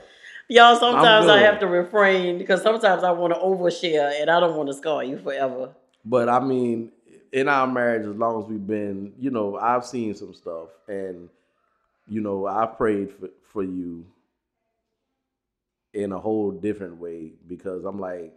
[0.51, 4.57] Y'all, sometimes I have to refrain because sometimes I want to overshare and I don't
[4.57, 5.69] want to scar you forever.
[6.03, 6.91] But I mean,
[7.31, 11.29] in our marriage, as long as we've been, you know, I've seen some stuff, and
[12.09, 14.05] you know, I prayed for for you
[15.93, 18.33] in a whole different way because I'm like,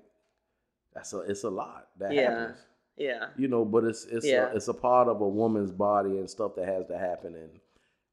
[0.95, 2.31] that's a it's a lot that Yeah.
[2.31, 2.59] happens,
[2.97, 3.27] Yeah.
[3.37, 3.65] you know.
[3.65, 4.53] But it's it's Yeah.
[4.53, 7.51] a, it's a part of a woman's body and stuff that has to happen, and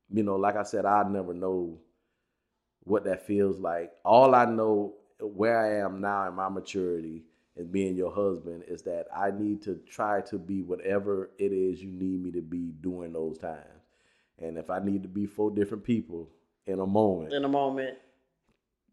[0.10, 1.78] you know, like I said, I never know
[2.84, 3.92] what that feels like.
[4.04, 7.24] All I know where I am now in my maturity
[7.56, 11.82] and being your husband is that I need to try to be whatever it is
[11.82, 13.66] you need me to be during those times.
[14.40, 16.30] And if I need to be four different people
[16.66, 17.98] in a moment, In a moment.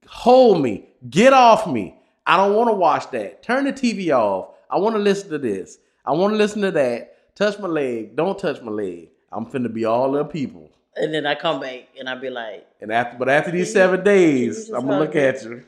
[0.07, 1.95] hold me, get off me.
[2.27, 3.43] I don't want to watch that.
[3.43, 4.51] Turn the TV off.
[4.71, 5.79] I want to listen to this.
[6.05, 7.35] I want to listen to that.
[7.35, 8.17] Touch my leg.
[8.17, 9.09] Don't touch my leg.
[9.33, 10.71] I'm finna be all them people.
[10.97, 14.03] And then I come back and I be like, And after, but after these seven
[14.03, 15.21] days, I'm gonna look me.
[15.21, 15.65] at you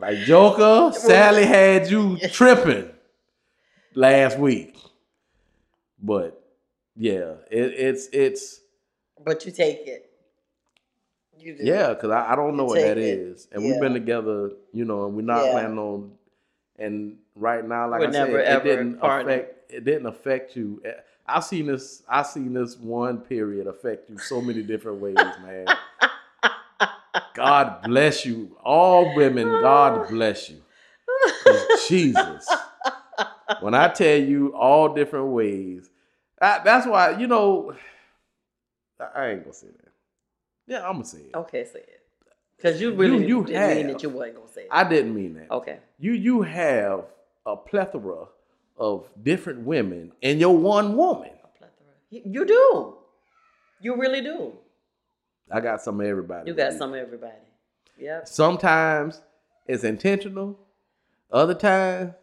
[0.00, 0.96] like Joker.
[0.96, 2.90] Sally had you tripping
[3.94, 4.76] last week,
[6.02, 6.42] but
[6.96, 8.60] yeah, it, it's it's
[9.24, 10.06] but you take it.
[11.38, 11.64] You do.
[11.64, 13.18] yeah, because I, I don't know You what that it.
[13.18, 15.52] is, and we've been together, you know, and we're not Yeah.
[15.52, 16.12] planning on.
[16.78, 19.28] And right now, like We're I said, it didn't parting.
[19.28, 19.72] affect.
[19.72, 20.80] It didn't affect you.
[20.84, 20.92] Eh,
[21.26, 22.02] I seen this.
[22.08, 25.66] I've seen this one period affect you so many different ways, man.
[27.34, 29.46] God bless you, all women.
[29.62, 30.60] God bless you,
[31.88, 32.48] Jesus,
[33.60, 35.88] when I tell you all different ways,
[36.40, 37.74] I, that's why you know.
[39.14, 39.92] I- ain't gonna say that.
[40.66, 41.34] Yeah, I'm gonna say it.
[41.34, 42.02] Okay, say it.
[42.56, 44.68] Because you really you didn't mean that you wasn't gonna say it.
[44.70, 45.50] I didn't mean that.
[45.50, 45.78] okay.
[45.98, 47.04] You you have
[47.46, 48.26] a plethora
[48.80, 51.28] of different women in your one woman.
[51.44, 51.92] A plethora.
[52.08, 52.96] You, you do.
[53.80, 54.54] You really do.
[55.52, 56.50] I got some of everybody.
[56.50, 57.34] You got some of everybody.
[57.98, 58.26] Yep.
[58.26, 59.20] Sometimes
[59.66, 60.58] it's intentional.
[61.30, 62.14] Other times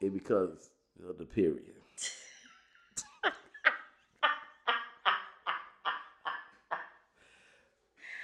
[0.00, 0.70] it because
[1.06, 1.62] of the period.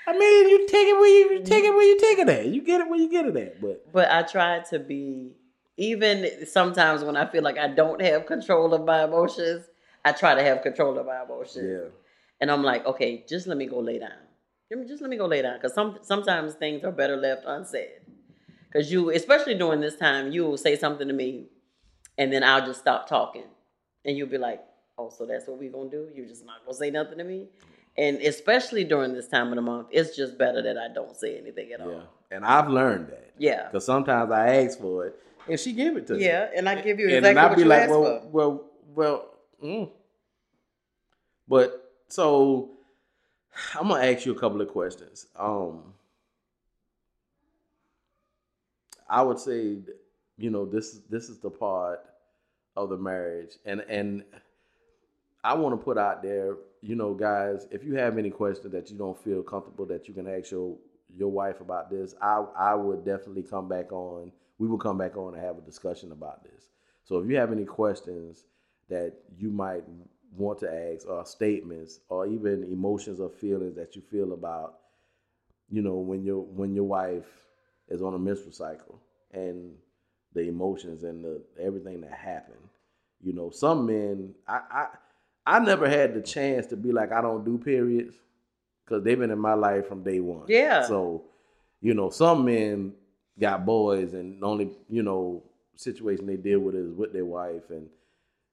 [0.07, 2.46] I mean, you take it where you, you take it where you take it at.
[2.46, 3.61] You get it where you get it at.
[3.61, 5.33] But But I try to be
[5.76, 9.64] even sometimes when I feel like I don't have control of my emotions,
[10.04, 11.66] I try to have control of my emotions.
[11.68, 11.88] yeah,
[12.40, 14.11] And I'm like, okay, just let me go lay down.
[14.87, 15.58] Just let me go lay down.
[15.58, 18.00] Because some, sometimes things are better left unsaid.
[18.70, 21.46] Because you, especially during this time, you will say something to me
[22.18, 23.44] and then I'll just stop talking.
[24.04, 24.62] And you'll be like,
[24.98, 26.08] oh, so that's what we're going to do?
[26.14, 27.48] You're just not going to say nothing to me?
[27.96, 31.37] And especially during this time of the month, it's just better that I don't say
[31.38, 31.90] anything at all.
[31.92, 32.00] yeah.
[32.30, 33.66] And I've learned that Yeah.
[33.66, 35.16] because sometimes I ask for it
[35.48, 36.24] and she gave it to me.
[36.24, 38.28] Yeah, and I give you exactly then I'd what be you like, asked well, for.
[38.28, 39.90] well, well, mm.
[41.48, 42.70] but so
[43.74, 45.26] I'm gonna ask you a couple of questions.
[45.37, 45.94] Um,
[49.09, 49.78] I would say,
[50.38, 52.00] you know, this this is the part
[52.76, 54.24] of the marriage, and and
[55.44, 58.90] I want to put out there, you know, guys, if you have any questions that
[58.90, 60.76] you don't feel comfortable that you can ask your
[61.14, 64.33] your wife about this, I I would definitely come back on.
[64.62, 66.68] We will come back on and have a discussion about this.
[67.03, 68.44] So if you have any questions
[68.88, 69.83] that you might
[70.37, 74.79] want to ask, or statements, or even emotions or feelings that you feel about,
[75.68, 77.27] you know, when your when your wife
[77.88, 79.01] is on a menstrual cycle
[79.33, 79.72] and
[80.33, 82.68] the emotions and the everything that happened.
[83.20, 84.87] You know, some men, I, I,
[85.44, 88.14] I never had the chance to be like, I don't do periods,
[88.85, 90.44] because they've been in my life from day one.
[90.46, 90.87] Yeah.
[90.87, 91.25] So,
[91.81, 92.92] you know, some men
[93.38, 95.42] got boys, and the only you know
[95.77, 97.88] situation they deal with is with their wife, and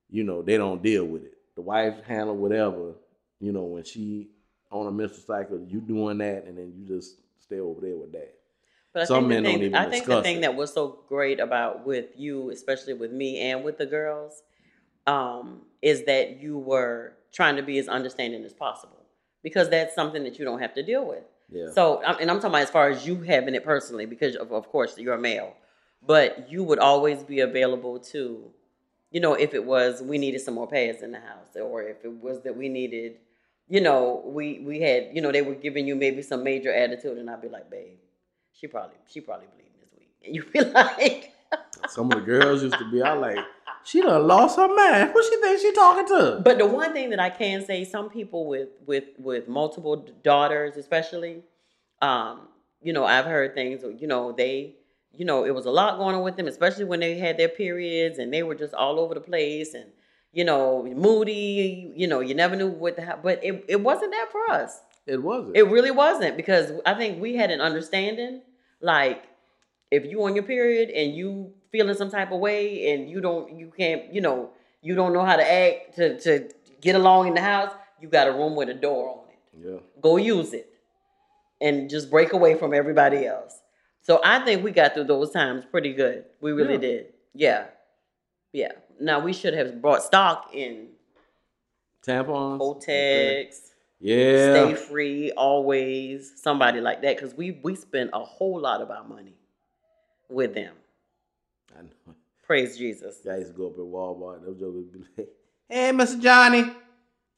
[0.10, 1.34] you know they don't deal with it.
[1.56, 2.94] The wife handle whatever.
[3.40, 4.30] You know, when she
[4.72, 8.12] on a menstrual cycle, you doing that, and then you just stay over there with
[8.14, 8.34] that.
[8.94, 10.42] But I Some think men the don't thing, even I think the thing it.
[10.42, 14.42] that was so great about with you, especially with me and with the girls,
[15.08, 18.98] um, is that you were trying to be as understanding as possible
[19.44, 21.24] because that's something that you don't have to deal with.
[21.52, 21.72] Yeah.
[21.74, 24.70] So, and I'm talking about as far as you having it personally, because of, of
[24.70, 25.56] course you're a male,
[26.06, 28.52] but you would always be available to,
[29.12, 32.04] you know, if it was we needed some more pads in the house, or if
[32.06, 33.16] it was that we needed,
[33.68, 37.18] you know, we we had, you know, they were giving you maybe some major attitude,
[37.18, 37.98] and I'd be like, babe,
[38.54, 41.34] she probably she probably bleeding this week, and you'd be like,
[41.90, 43.40] Some of the girls used to be out like,
[43.84, 45.12] she done lost her mind.
[45.12, 46.42] Who she think she talking to?
[46.44, 50.78] But the one thing that I can say, some people with with with multiple daughters,
[50.78, 51.44] especially,
[52.02, 52.48] um,
[52.82, 53.84] you know, I've heard things.
[54.00, 54.76] You know, they,
[55.14, 57.50] you know, it was a lot going on with them, especially when they had their
[57.50, 59.86] periods and they were just all over the place and
[60.32, 61.92] you know moody.
[61.96, 63.20] You know, you never knew what the hell.
[63.22, 64.82] But it it wasn't that for us.
[65.06, 65.58] It wasn't.
[65.58, 68.42] It really wasn't because I think we had an understanding,
[68.82, 69.24] like
[69.92, 73.58] if you on your period and you feeling some type of way and you don't
[73.58, 74.50] you can't you know
[74.82, 76.50] you don't know how to act to to
[76.82, 79.68] get along in the house, you got a room with a door on it.
[79.68, 79.80] yeah.
[80.02, 80.70] Go use it
[81.62, 83.60] and just break away from everybody else.
[84.02, 86.24] So I think we got through those times pretty good.
[86.42, 86.80] We really Yeah.
[86.80, 87.06] did.
[87.34, 87.66] Yeah.
[88.54, 88.72] Yeah.
[89.00, 90.88] Now we should have brought stock in
[92.06, 92.60] Tampons.
[92.60, 93.58] Kotex.
[94.00, 94.56] Yeah.
[94.56, 99.36] Stayfree always somebody like that because we we spend a whole lot of our money
[100.30, 100.74] with them
[101.78, 102.16] I know.
[102.44, 105.30] praise jesus Guys used to go up at Walmart and those jokers would be like,
[105.68, 106.20] "Hey, Mr.
[106.22, 106.66] Johnny,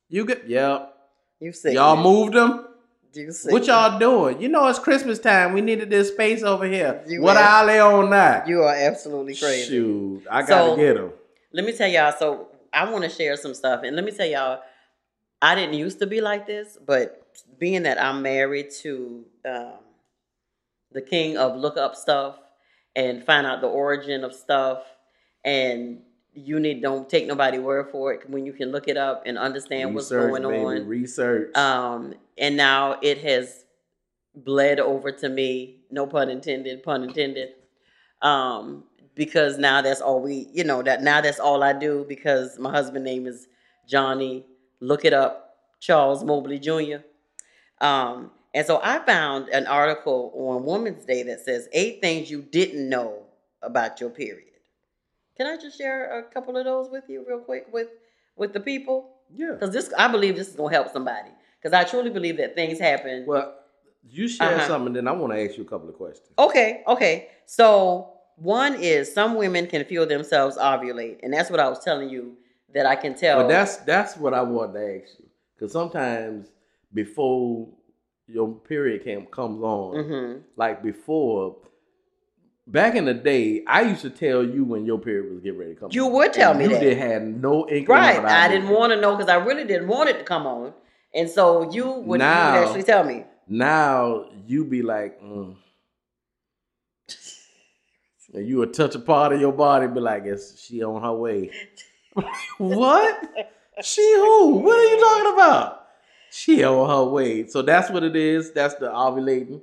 [0.09, 0.43] you good?
[0.47, 0.93] Yep.
[1.39, 2.03] you sick Y'all man.
[2.03, 2.67] moved them.
[3.13, 4.41] you sick What y'all doing?
[4.41, 5.53] You know it's Christmas time.
[5.53, 7.03] We needed this space over here.
[7.07, 8.43] You what have- aisle they on now?
[8.47, 11.13] you are absolutely crazy Shoot, I gotta So- get them.
[11.53, 14.25] let me tell y'all so i want to share some stuff and let me tell
[14.25, 14.61] y'all
[15.41, 17.21] i didn't used to be like this but
[17.59, 19.73] being that i'm married to um,
[20.93, 22.37] the king of look up stuff
[22.95, 24.83] and find out the origin of stuff
[25.43, 26.01] and
[26.33, 29.37] you need don't take nobody word for it when you can look it up and
[29.37, 31.55] understand what's going baby, on Research.
[31.57, 33.65] um, and now it has
[34.35, 35.81] bled over to me.
[35.89, 36.83] No pun intended.
[36.83, 37.49] Pun intended.
[38.21, 42.57] Um, because now that's all we, you know, that now that's all I do because
[42.57, 43.47] my husband name is
[43.87, 44.45] Johnny.
[44.79, 47.03] Look it up, Charles Mobley Jr.
[47.81, 52.41] Um, and so I found an article on Woman's Day that says eight things you
[52.41, 53.23] didn't know
[53.61, 54.47] about your period.
[55.37, 57.87] Can I just share a couple of those with you real quick with
[58.35, 59.09] with the people?
[59.33, 59.51] yeah.
[59.53, 61.29] Because this, I believe this is gonna help somebody.
[61.61, 63.25] Because I truly believe that things happen.
[63.25, 63.53] Well,
[64.09, 64.67] you share Uh-huh.
[64.67, 66.29] something, then I want to ask you a couple of questions.
[66.39, 67.27] Okay, okay.
[67.45, 72.09] So one is some women can feel themselves ovulate, and that's what I was telling
[72.09, 72.35] you
[72.73, 73.41] that I can tell.
[73.43, 75.25] But that's that's what I wanted to ask you
[75.55, 76.47] because sometimes
[76.93, 77.67] before
[78.31, 81.57] your period came comes on, hmm like before.
[82.67, 85.73] Back in the day, I used to tell you when your period was getting ready
[85.73, 85.89] to come.
[85.91, 86.13] You on.
[86.13, 86.79] would tell And me you that.
[86.79, 87.87] did had no inkling.
[87.97, 88.23] right.
[88.23, 88.59] I did.
[88.59, 90.73] didn't want to know because I really didn't want it to come on,
[91.13, 93.25] and so you would, you would Now- actually tell me.
[93.47, 95.55] Now you be like, mm.
[98.33, 101.13] and you would touch a part of your body, be like, "Is she on her
[101.13, 101.51] way?"
[102.57, 103.29] what?
[103.81, 104.57] She who?
[104.57, 105.80] What are you talking about?
[106.31, 107.45] She on her way.
[107.47, 108.53] So that's what it is.
[108.53, 109.61] That's the ovulating.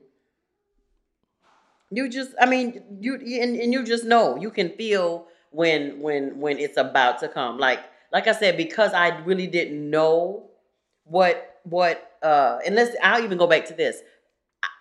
[1.90, 6.38] You just, I mean, you and, and you just know you can feel when when
[6.38, 7.58] when it's about to come.
[7.58, 7.80] Like
[8.12, 10.50] like I said, because I really didn't know
[11.04, 14.02] what what uh and let's I'll even go back to this.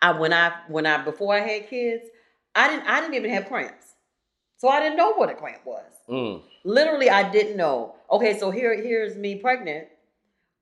[0.01, 2.03] I when I when I before I had kids,
[2.53, 3.95] I didn't I didn't even have cramps.
[4.57, 5.85] So I didn't know what a cramp was.
[6.09, 6.41] Mm.
[6.65, 7.95] Literally, I didn't know.
[8.11, 9.87] Okay, so here here's me pregnant.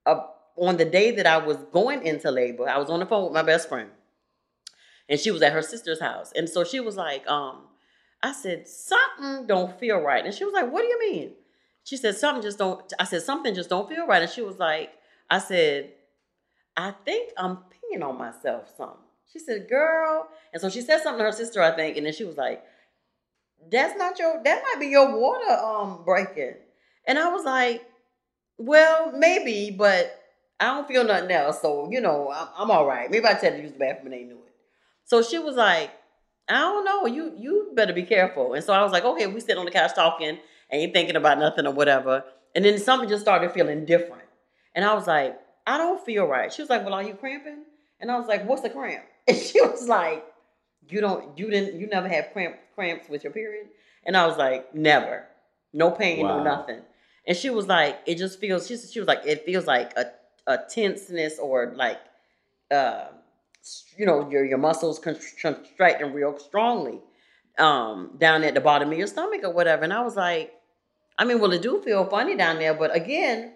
[0.05, 0.28] Uh,
[0.58, 3.34] on the day that I was going into labor, I was on the phone with
[3.34, 3.89] my best friend,
[5.10, 7.64] and she was at her sister's house, and so she was like, um,
[8.24, 11.32] I said something don't feel right, and she was like, What do you mean?
[11.84, 12.82] She said something just don't.
[12.99, 14.91] I said something just don't feel right, and she was like,
[15.30, 15.91] I said,
[16.76, 18.74] I think I'm peeing on myself.
[18.76, 18.97] Something.
[19.32, 22.14] She said, Girl, and so she said something to her sister, I think, and then
[22.14, 22.64] she was like,
[23.70, 24.41] That's not your.
[24.43, 26.56] That might be your water um breaking,
[27.06, 27.84] and I was like,
[28.58, 30.20] Well, maybe, but
[30.60, 33.10] I don't feel nothing else, so you know, I'm, I'm all right.
[33.12, 34.53] Maybe I tell her to use the bathroom and they knew it.
[35.03, 35.91] So she was like,
[36.47, 37.06] I don't know.
[37.06, 38.53] You you better be careful.
[38.53, 40.38] And so I was like, okay, we sit on the couch talking,
[40.72, 42.24] ain't thinking about nothing or whatever.
[42.56, 44.24] And then something just started feeling different.
[44.74, 45.38] And I was like,
[45.68, 46.51] I don't feel right.
[46.53, 47.64] She was like, Well, are you cramping?
[47.99, 49.03] And I was like, What's a cramp?
[49.28, 50.24] And she was like,
[50.88, 53.68] You don't you didn't you never have cramp cramps with your period?
[54.06, 55.26] And I was like, Never.
[55.74, 56.38] No pain, Wow.
[56.38, 56.82] no nothing.
[57.28, 60.06] And she was like, it just feels she, she was like, it feels like a,
[60.48, 62.00] a tenseness or like
[62.72, 63.06] uh
[63.98, 67.00] you know, your your muscles contracting real strongly
[67.58, 69.84] um down at the bottom of your stomach or whatever.
[69.84, 70.54] And I was like,
[71.18, 73.54] I mean, well, it do feel funny down there, but again,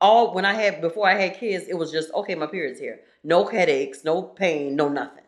[0.00, 3.00] all when I had before I had kids, it was just okay, my period's here.
[3.22, 5.24] No headaches, no pain, no nothing.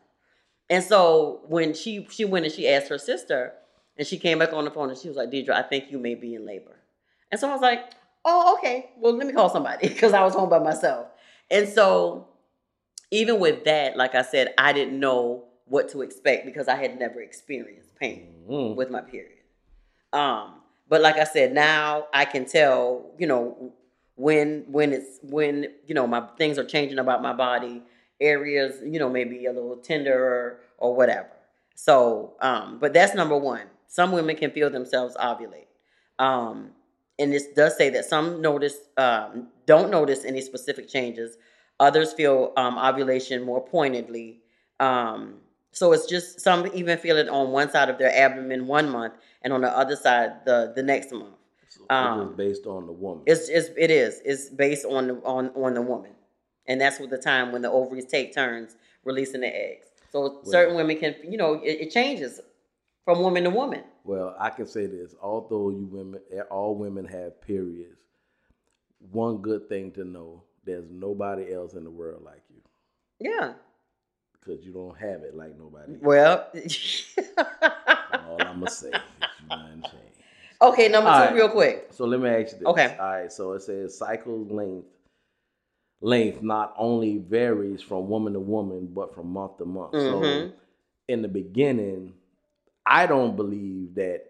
[0.69, 3.55] And so when she she went and she asked her sister,
[4.01, 5.99] and she came back on the phone and she was like, Deidre, I think you
[5.99, 6.77] may be in labor.
[7.31, 7.93] And so I was like,
[8.25, 8.91] oh, okay.
[8.99, 11.09] Well, let me call somebody because I was home by myself.
[11.51, 12.29] And so
[13.11, 16.99] even with that, like I said, I didn't know what to expect because I had
[16.99, 18.75] never experienced pain Mm.
[18.75, 19.39] with my period.
[20.12, 20.55] Um,
[20.89, 23.73] but like I said, now I can tell, you know,
[24.16, 27.83] when when it's when you know my things are changing about my body,
[28.21, 31.31] areas, you know, maybe a little tender or whatever.
[31.77, 33.62] So, um, but that's number one.
[33.87, 35.66] Some women can feel themselves ovulate.
[36.18, 36.71] Um,
[37.21, 41.37] and this does say that some notice um, don't notice any specific changes.
[41.79, 44.41] Others feel um, ovulation more pointedly.
[44.81, 45.37] Um,
[45.73, 49.14] so it's just some even feel it on one side of their abdomen one month,
[49.43, 51.37] and on the other side the the next month.
[51.68, 53.23] So Um, it's based on the woman.
[53.27, 56.12] It's, it's it is it's based on the on on the woman,
[56.66, 59.87] and that's what the time when the ovaries take turns releasing the eggs.
[60.11, 62.41] So certain women can you know it, it changes
[63.05, 63.85] from woman to woman.
[64.05, 66.21] Well, I can say this: although you women,
[66.51, 67.99] all women have periods.
[69.13, 72.61] One good thing to know: there's nobody else in the world like you
[73.19, 73.55] Yeah.
[74.33, 75.93] because you don't have it like nobody.
[75.95, 76.03] else.
[76.03, 76.49] Well.
[78.29, 79.03] All I'm gonna say is
[79.41, 80.11] you nothing
[80.63, 81.35] okay, number two, All right.
[81.35, 81.89] real quick.
[81.91, 82.67] So let me ask you this.
[82.69, 82.97] Okay.
[83.01, 83.33] All right.
[83.33, 84.87] So it says cycle length
[86.03, 89.93] length not only varies from woman to woman, but from month to month.
[89.93, 90.53] So Mhm.
[91.09, 92.15] in the beginning,
[92.87, 94.24] I don't believe that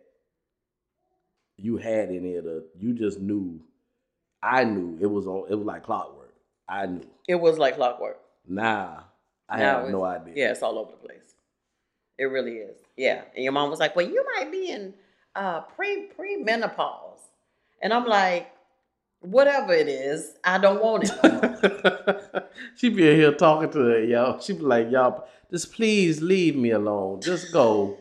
[1.56, 2.64] you had any of the.
[2.78, 3.60] You just knew.
[4.42, 5.46] I knew it was on.
[5.50, 6.34] It was like clockwork.
[6.68, 7.06] I knew.
[7.28, 8.20] It was like clockwork.
[8.46, 9.00] Nah,
[9.48, 10.34] I Now have no idea.
[10.36, 11.34] Yeah, it's all over the place.
[12.18, 12.78] It really is.
[12.96, 13.22] Yeah.
[13.34, 14.94] And your mom was like, Well, you might be in
[15.34, 17.18] uh pre pre menopause.
[17.82, 18.52] And I'm like,
[19.20, 22.50] whatever it is, I don't want it.
[22.76, 24.38] she be in here talking to her, y'all.
[24.38, 27.20] She be like, y'all, just please leave me alone.
[27.22, 27.96] Just go.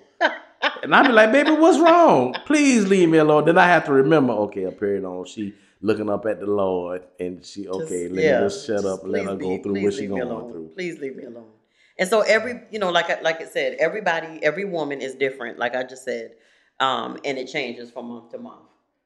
[0.84, 2.36] And I'd be like, baby, what's wrong?
[2.45, 3.45] Please leave me alone.
[3.45, 5.26] Then I have to remember, okay, a period on.
[5.26, 8.86] She looking up at the Lord, and she okay, Just- let yeah, me just shut
[8.86, 10.51] up and let her go through what she going alone.
[10.51, 10.70] through.
[10.76, 11.49] Please leave me alone.
[11.97, 15.60] And so every, you know, like I, like it said, everybody, every woman is different.
[15.60, 16.32] Like I just said,
[16.80, 18.62] um, and it changes from month to month.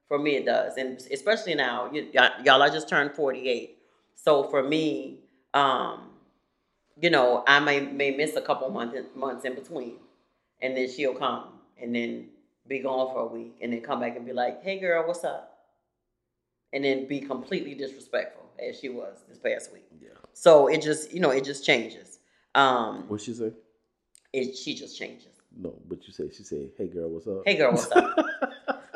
[0.07, 3.79] For me, it does, and especially now, you, y'all, I just turned forty eight.
[4.15, 5.21] So for me,
[5.55, 6.09] um,
[7.01, 9.95] you know, I may may miss a couple months months in between,
[10.63, 11.49] and then she'll come
[11.79, 12.29] and then
[12.67, 15.23] be gone for a week, and then come back and be like, "Hey, girl, what's
[15.23, 15.49] up?"
[16.71, 19.85] And then be completely disrespectful as she was this past week.
[20.01, 20.09] Yeah.
[20.33, 22.17] So it just, you know, it just changes.
[22.55, 23.51] Um, What she say?
[24.31, 25.27] it she just changes.
[25.55, 28.17] No, but you say she said, "Hey girl, what's up?" Hey, girl, what's up?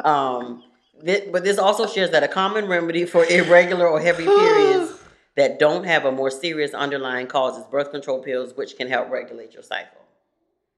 [0.05, 0.63] Um,
[1.03, 4.93] thi- but this also shares that a common remedy for irregular or heavy periods
[5.36, 9.09] that don't have a more serious underlying cause is birth control pills, which can help
[9.09, 10.01] regulate your cycle.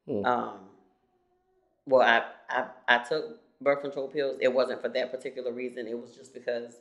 [0.08, 0.26] Hmm.
[0.26, 0.60] Um,
[1.86, 4.38] well, I, I I took birth control pills.
[4.41, 5.88] It wasn't for that particular reason.
[5.88, 6.75] It was just because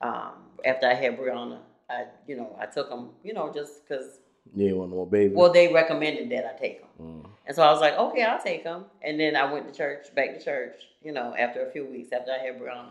[0.00, 0.34] um,
[0.64, 1.58] after I had Brianna,
[1.90, 3.10] I you know I took them.
[3.22, 4.20] You know just because.
[4.54, 5.34] you ain't want more baby.
[5.34, 6.88] Well, they recommended that I take them.
[7.00, 7.30] Mm.
[7.46, 8.84] And so I was like, okay, I'll take them.
[9.02, 12.12] And then I went to church, back to church, you know, after a few weeks
[12.12, 12.90] after I had Brianna.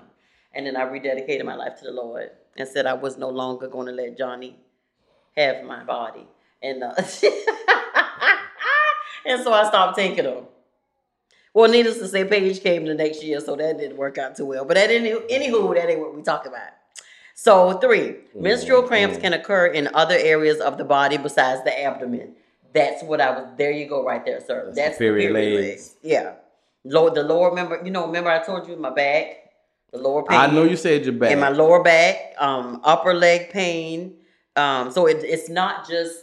[0.54, 3.68] And then I rededicated my life to the Lord and said I was no longer
[3.68, 4.56] going to let Johnny
[5.36, 6.26] have my body.
[6.64, 6.94] And uh,
[9.26, 10.46] and so I stopped taking them.
[11.58, 14.46] Well, needless to say, Paige came the next year, so that didn't work out too
[14.46, 14.64] well.
[14.64, 16.70] But at any, anywho, that ain't what we talk about.
[17.34, 22.36] So three, menstrual cramps can occur in other areas of the body besides the abdomen.
[22.74, 23.50] That's what I was.
[23.58, 24.66] There you go, right there, sir.
[24.66, 25.96] That's the That's, the period period legs.
[26.04, 26.34] Yeah,
[26.84, 27.50] lower the lower.
[27.50, 29.50] Remember, you know, remember I told you my back,
[29.92, 30.38] the lower pain.
[30.38, 31.32] I know you said your back.
[31.32, 34.14] in my lower back, um, upper leg pain.
[34.56, 36.18] Um, so it, it's not just,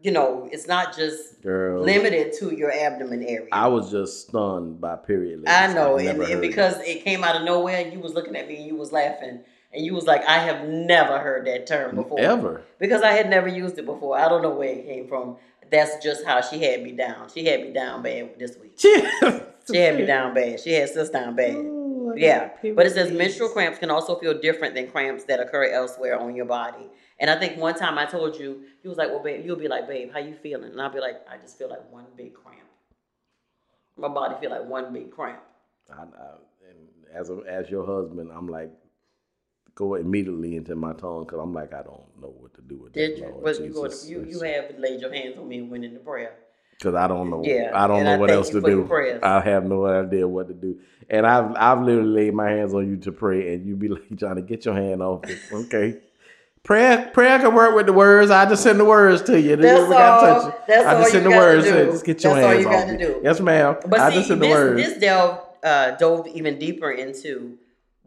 [0.00, 1.82] you know, it's not just girl.
[1.82, 3.48] limited to your abdomen area.
[3.52, 5.50] I was just stunned by period legs.
[5.50, 8.46] I know, and, and because it came out of nowhere, and you was looking at
[8.46, 9.40] me and you was laughing,
[9.72, 12.62] and you was like, "I have never heard that term before." ever.
[12.78, 14.16] because I had never used it before.
[14.18, 15.36] I don't know where it came from.
[15.70, 17.28] That's just how she had me down.
[17.28, 18.78] She had me down bad this week.
[18.78, 20.60] She had me down bad.
[20.60, 21.54] She had sis down bad.
[21.56, 25.64] Oh, Yeah, but it says menstrual cramps can also feel different than cramps that occur
[25.64, 26.86] elsewhere on your body.
[27.20, 29.68] And I think one time I told you, you was like, "Well, babe," you'll be
[29.68, 32.34] like, "Babe, how you feeling?" And I'll be like, "I just feel like one big
[32.34, 32.60] cramp.
[33.96, 35.42] My body feel like one big cramp."
[35.90, 36.04] I, I,
[36.68, 38.70] and as a, as your husband, I'm like,
[39.74, 42.92] go immediately into my tongue because I'm like, I don't know what to do with
[42.92, 43.00] that.
[43.00, 43.20] Did this.
[43.20, 43.26] you?
[43.26, 45.84] Lord But you, go to, you you have laid your hands on me and went
[45.84, 46.34] into prayer.
[46.72, 47.42] because I don't know.
[47.44, 48.88] Yeah, I don't know I what else to do.
[49.22, 50.78] I have no idea what to do.
[51.10, 54.14] And I've I've literally laid my hands on you to pray, and you be like,
[54.14, 55.38] Johnny, get your hand off it.
[55.52, 55.98] Okay.
[56.64, 58.30] Prayer, prayer can work with the words.
[58.30, 59.56] I just send the words to you.
[59.56, 61.64] That's We gotta all- touch that's I all just you send the gotta words.
[61.64, 61.72] do.
[61.72, 61.84] to.
[61.92, 62.98] Just get your That's all hands you off gotta me.
[62.98, 63.20] do.
[63.22, 63.76] Yes, ma'am.
[63.86, 64.82] But I see, just send the this, words.
[64.82, 67.56] this delve uh, dove even deeper into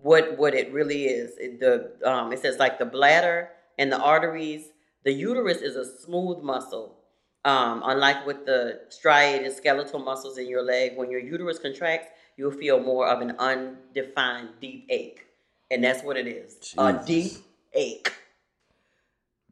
[0.02, 1.38] what what it really is.
[1.38, 3.49] It, the um, it says like the bladder
[3.80, 4.66] and the arteries.
[5.04, 6.97] The uterus is a smooth muscle.
[7.43, 12.52] Um, unlike with the striated skeletal muscles in your leg, when your uterus contracts, you'll
[12.52, 15.26] feel more of an undefined deep ache,
[15.72, 16.76] and that's what it is.
[16.78, 17.32] A deep
[17.74, 18.14] ache,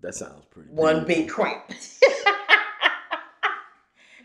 [0.01, 0.69] that sounds pretty.
[0.69, 1.63] one big cramp.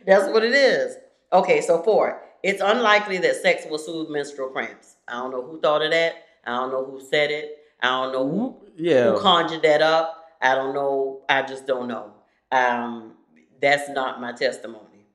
[0.07, 0.97] That's what it is.
[1.33, 2.21] Okay, so four.
[2.43, 4.97] It's unlikely that sex will soothe menstrual cramps.
[5.09, 6.15] I don't know who thought of that.
[6.47, 7.57] I don't know who said it.
[7.83, 9.13] I don't know who, Yeah.
[9.13, 10.25] who conjured that up.
[10.43, 11.23] I don't know.
[11.29, 12.13] I just don't know.
[12.53, 13.15] Um,
[13.63, 15.07] that's not my testimony.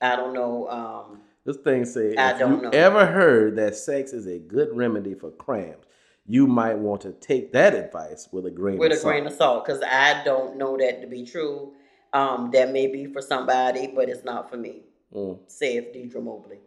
[0.00, 0.68] I don't know.
[0.68, 2.70] Um, This thing said, I don't you know.
[2.70, 5.86] ever heard that sex is a good remedy for cramps,
[6.26, 9.12] you might want to take that advice with a grain with of a salt.
[9.12, 11.72] grain of salt, because I don't know that to be true.
[12.12, 14.82] Um, that may be for somebody, but it's not for me.
[15.14, 15.38] Mm.
[15.46, 16.58] saith Deidre Mobley.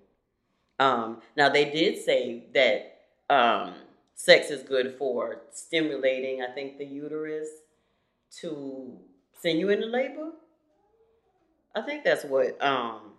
[0.80, 3.74] Um, now they did say that um,
[4.14, 7.48] sex is good for stimulating, I think, the uterus
[8.42, 8.98] to
[9.42, 10.32] send you into labor.
[11.76, 13.14] I think that's what um,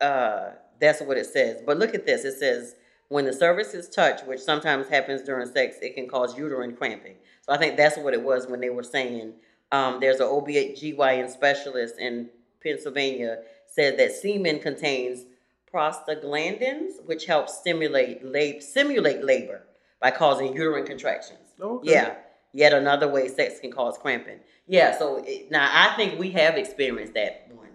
[0.00, 0.50] uh,
[0.80, 1.62] that's what it says.
[1.64, 2.24] But look at this.
[2.24, 2.74] It says
[3.12, 7.16] when the cervix is touched, which sometimes happens during sex, it can cause uterine cramping.
[7.42, 9.34] So I think that's what it was when they were saying
[9.70, 12.30] um, there's an OB/GYN specialist in
[12.62, 15.26] Pennsylvania said that semen contains
[15.72, 19.62] prostaglandins, which help stimulate lab- simulate labor
[20.00, 21.50] by causing uterine contractions.
[21.60, 21.92] Okay.
[21.92, 22.14] Yeah,
[22.54, 24.40] yet another way sex can cause cramping.
[24.66, 27.68] Yeah, so it, now I think we have experienced that one,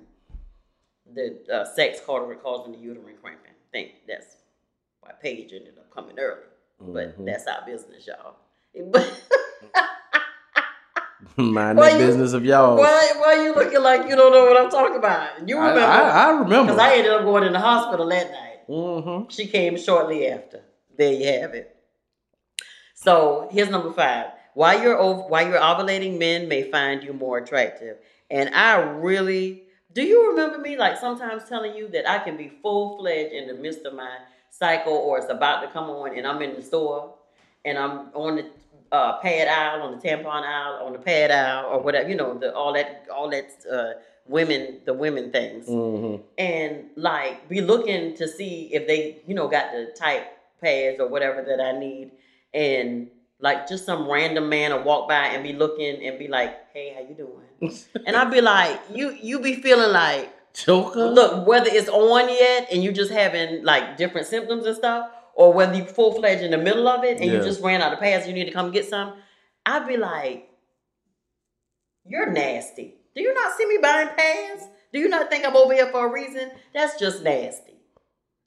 [1.14, 3.52] the uh, sex causing causing the uterine cramping.
[3.52, 4.37] I think that's
[5.08, 6.42] why Paige ended up coming early,
[6.80, 7.26] but Mhm.
[7.26, 8.36] that's our business, y'all.
[11.36, 12.78] Mind Why that business of y'all.
[12.78, 15.48] why why you looking like you don't know what I'm talking about?
[15.48, 15.82] You I, remember?
[15.82, 16.74] I, I remember.
[16.74, 18.68] Because I ended up going in the hospital that night.
[18.70, 19.30] mm-hmm.
[19.30, 20.62] She came shortly after.
[20.96, 21.76] There you have it.
[22.94, 24.28] So here's number five.
[24.54, 27.98] While you're ov- while you're ovulating, men may find you more attractive.
[28.30, 32.52] And I really do you remember me like sometimes telling you that I can be
[32.62, 34.18] full fledged in the midst of my
[34.58, 37.14] cycle or it's about to come on and I'm in the store
[37.66, 38.46] and I'm on the
[38.92, 42.08] uh, pad aisle, on the tampon aisle, on the pad aisle, or whatever.
[42.08, 46.22] You know, the all that all that uh, women the women things, Mm-hmm.
[46.38, 50.26] and like be looking to see if they you know got the type
[50.62, 52.12] pads or whatever that I need,
[52.54, 53.10] and
[53.42, 56.94] like just some random man will walk by and be looking and be like, "Hey,
[56.96, 57.76] how you doing?"
[58.08, 61.10] and I'd be like, "You you be feeling like." Choker.
[61.10, 65.54] look whether it's on yet and you just having like different symptoms and stuff or
[65.54, 68.28] whether you full-fledged in the middle of it and you just ran out of pads
[68.28, 69.14] you need to come get some
[69.66, 70.50] i'd be like
[72.10, 72.96] you're nasty.
[73.16, 74.64] Do you not see me buying pads?
[74.94, 76.52] Do you not think i'm over here for a reason?
[76.74, 77.74] That's just nasty.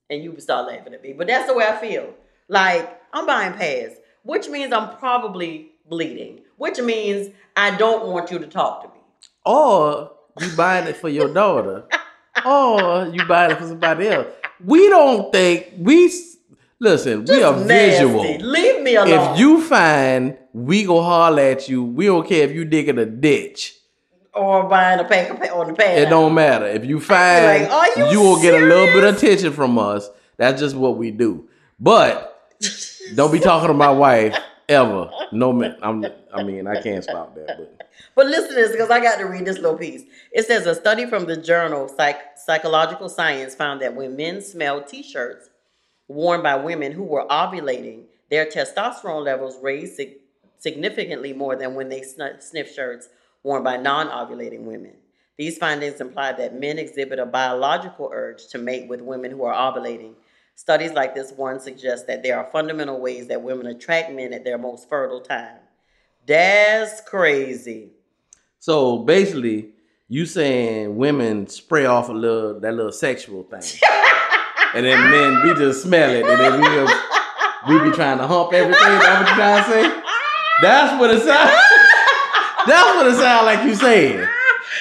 [0.09, 2.15] And you would start laughing at me but that's the way i feel.
[2.49, 8.39] Like i'm buying pads which means i'm probably bleeding which means i don't want you
[8.39, 9.01] to talk to me.
[9.45, 11.85] Or you buying it for your daughter,
[12.45, 14.27] or you buying it for somebody else.
[14.65, 16.13] We don't think we
[16.79, 17.25] listen.
[17.25, 18.05] we are nasty.
[18.05, 18.23] visual.
[18.39, 22.53] leave me alone If you find we go holler at you, we don't care if
[22.53, 23.77] you dig in a ditch.
[24.35, 25.99] or buying a pack of on the pad.
[25.99, 26.67] It don't matter.
[26.67, 29.79] If you find like, "Are you you will get a little bit of attention from
[29.79, 30.09] us.
[30.37, 31.49] That's just what we do.
[31.79, 32.49] But
[33.15, 34.37] don't be talking to my wife
[34.71, 35.11] ever.
[35.33, 35.77] No man.
[35.83, 36.07] I'm.
[36.33, 37.59] I mean, I can't stop that.
[37.59, 37.83] But
[38.15, 40.05] But listen to this because I got to read this little piece.
[40.33, 44.89] It says a study from the journal Psych- Psychological Science found that when men smelled
[44.89, 45.51] T-shirts
[46.09, 50.19] worn by women who were ovulating, their testosterone levels raised sig-
[50.59, 53.09] significantly more than when they sn- sniff shirts
[53.43, 54.95] worn by non-ovulating women.
[55.37, 59.55] These findings imply that men exhibit a biological urge to mate with women who are
[59.55, 60.15] ovulating.
[60.61, 64.45] Studies like this one suggest that there are fundamental ways that women attract men at
[64.45, 65.57] their most fertile time.
[66.27, 67.93] That's crazy.
[68.59, 69.71] so basically,
[70.07, 73.63] you saying women spray off a little that little sexual thing,
[74.75, 76.95] and then men we just smell it, and then we just,
[77.67, 78.83] we be trying to hump everything.
[78.83, 80.03] That's what you trying to say?
[80.61, 81.53] That's what it sounds.
[82.67, 84.29] That's what it sounds like you saying.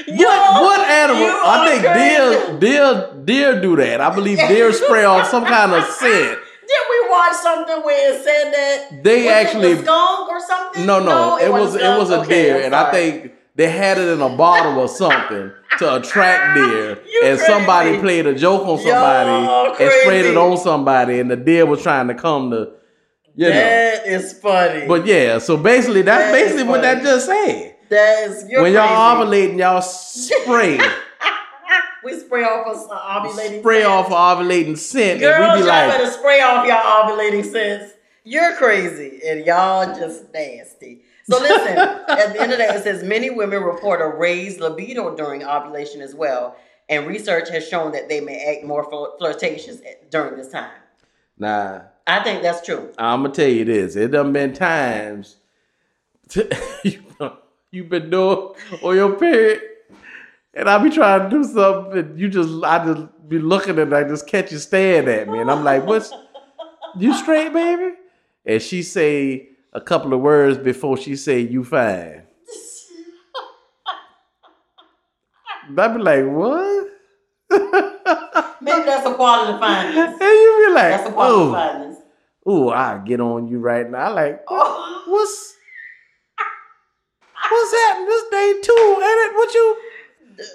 [0.08, 1.26] What what animal?
[1.26, 4.02] I think deer deer deer do that.
[4.02, 6.40] I believe deer spray off some kind of scent.
[6.68, 10.40] Did we watch something where it said that They was it actually- the skunk or
[10.40, 10.86] something?
[10.86, 12.20] No, no, it, was wasn't it was a?
[12.22, 16.56] Okay, deer, and I think they had it in a bottle or something to attract
[16.56, 17.00] deer.
[17.12, 21.30] You and somebody played a joke on somebody Y'all and sprayed it on somebody, and
[21.32, 22.74] the deer was trying to come to,
[23.36, 23.54] you know.
[23.56, 24.86] that is funny.
[24.88, 27.76] But yeah, so basically that's That basically what that just said.
[27.90, 29.50] That is when y'all crazy.
[29.54, 30.80] ovulating, y'all spray
[32.04, 33.60] we spray off us uh, ovulating.
[33.60, 33.88] spray scents.
[33.88, 37.94] off ovulating scent, Girls, and we y'all like, better spray off y'all ovulating scents.
[38.24, 41.02] You're crazy, and y'all just nasty.
[41.30, 44.60] So listen, at the end of the day, it says many women report a raised
[44.60, 46.56] libido during ovulation as well,
[46.90, 48.84] and research has shown that they may act more
[49.20, 50.72] flirtatious at- during this time.
[51.38, 51.82] nah.
[52.08, 52.92] I think that's true.
[52.98, 53.96] I'm gonna tell you this.
[53.96, 55.38] It done been times
[56.84, 57.04] you
[57.72, 59.62] you been doing on your period,
[60.54, 63.94] and I be trying to do something, and you just I just be looking and
[63.94, 66.12] I just catch you staring at me, and I'm like, "What's
[66.98, 67.96] you straight, baby?"
[68.46, 72.24] And she say a couple of words before she say you fine.
[75.78, 76.88] I be like, "What?"
[78.62, 79.98] Maybe that's a quality findings.
[79.98, 81.96] And you be like, That's a quality
[82.46, 85.04] "Oh, ooh, I get on you right now." I like, Oh.
[85.08, 85.56] What's
[87.50, 88.08] what's happening?
[88.08, 89.36] This day two, ain't it?
[89.36, 89.78] What you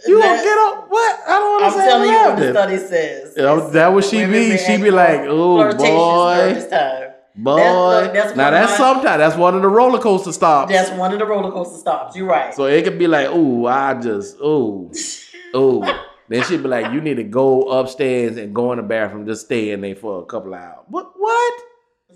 [0.09, 0.87] you gonna get up?
[0.89, 1.21] What?
[1.27, 1.85] I don't want to say.
[1.85, 3.35] I'm telling you what the study says.
[3.37, 4.57] Yeah, that what she be.
[4.57, 6.37] She be like, "Oh, boy.
[6.37, 7.11] during this time.
[7.37, 7.73] Boy, That-
[8.05, 10.73] look, that's now that's sometimes that's one of the roller coaster stops.
[10.73, 12.17] That's one of the roller coaster stops.
[12.17, 12.55] You're right.
[12.55, 14.91] so it could be like, "Ooh, I just, ooh,
[15.57, 15.85] ooh."
[16.29, 19.47] Then she'd be like, "You need to go upstairs and go in the bathroom, just
[19.47, 21.13] stay in there for a couple of hours." What?
[21.19, 21.55] What?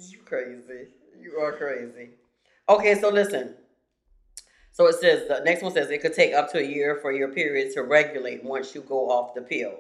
[0.09, 0.87] You crazy.
[1.21, 2.11] You are crazy.
[2.69, 3.55] Okay, so listen.
[4.79, 7.11] So it says the next one says it could take up to a year for
[7.11, 9.75] your period to regulate once you go off the pill.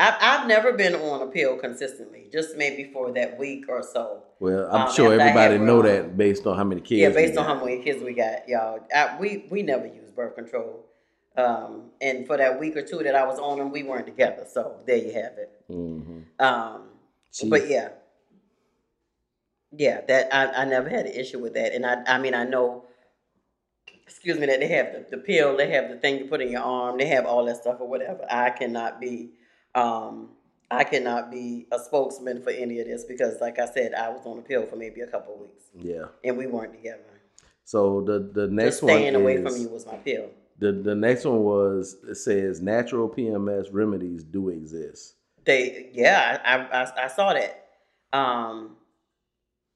[0.00, 4.24] I've, I've never been on a pill consistently, just maybe for that week or so.
[4.40, 5.86] Well, I'm Um, sure everybody had know Ron.
[5.86, 7.00] that based on how many kids.
[7.02, 7.56] yeah, we based on got.
[7.58, 8.80] how many kids we got, y'all.
[8.92, 10.84] I, we we never used birth control,
[11.36, 14.44] um, and for that week or two that I was on them, we weren't together.
[14.52, 15.50] So there you have it.
[15.70, 16.20] Mm-hmm.
[16.44, 16.82] Um,
[17.30, 17.90] See, but yeah,
[19.70, 22.42] yeah, that I, I never had an issue with that, and I I mean I
[22.42, 22.84] know,
[24.08, 26.50] excuse me, that they have the, the pill, they have the thing you put in
[26.50, 28.26] your arm, they have all that stuff or whatever.
[28.30, 29.30] I cannot be,
[29.74, 30.30] um,
[30.70, 34.22] I cannot be a spokesman for any of this because, like I said, I was
[34.24, 36.06] on a pill for maybe a couple of weeks, yeah.
[36.24, 37.02] and we weren't together.
[37.64, 40.30] So the the next Just staying one away is, from you was my pill.
[40.58, 45.14] The the next one was it says natural PMS remedies do exist.
[45.44, 47.68] They, yeah, I, I, I, I saw that.
[48.12, 48.76] Um,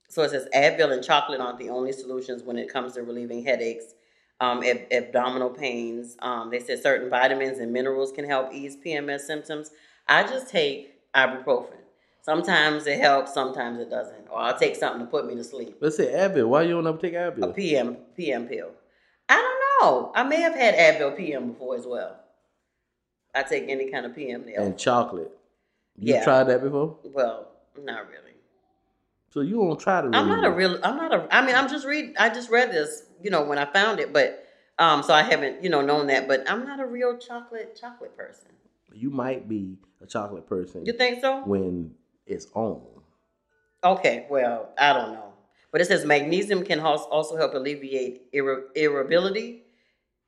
[0.09, 3.43] So it says Advil and chocolate aren't the only solutions when it comes to relieving
[3.45, 3.95] headaches,
[4.43, 6.17] um, ab- abdominal pains.
[6.21, 9.71] Um, they said certain vitamins and minerals can help ease PMS symptoms.
[10.09, 11.77] I just take ibuprofen.
[12.23, 14.27] Sometimes it helps, sometimes it doesn't.
[14.31, 15.77] Or I'll take something to put me to sleep.
[15.81, 16.49] Let's say Advil.
[16.49, 17.51] Why you don't ever take Advil?
[17.51, 18.71] A PM PM pill.
[19.29, 20.13] I don't know.
[20.15, 22.17] I may have had Advil PM before as well.
[23.35, 24.63] I take any kind of PM now.
[24.63, 25.31] And chocolate.
[25.97, 26.25] You Yeah.
[26.25, 26.97] tried that before?
[27.05, 27.49] well,
[27.81, 28.32] not really.
[29.33, 30.09] So you don't try to.
[30.09, 30.79] I'm not a real.
[30.85, 31.27] I'm not a.
[31.35, 32.15] I mean, I'm just read.
[32.19, 34.47] I just read this, you know, when I found it, but
[34.79, 36.29] um, so I haven't, you know, known that.
[36.29, 38.49] But I'm not a real chocolate chocolate person.
[38.93, 41.41] You might be a chocolate person You think so?
[41.45, 41.93] when
[42.27, 42.83] it's on.
[43.83, 44.27] Okay.
[44.29, 45.33] Well, I don't know,
[45.71, 49.63] but it says magnesium can also help alleviate irri- irritability,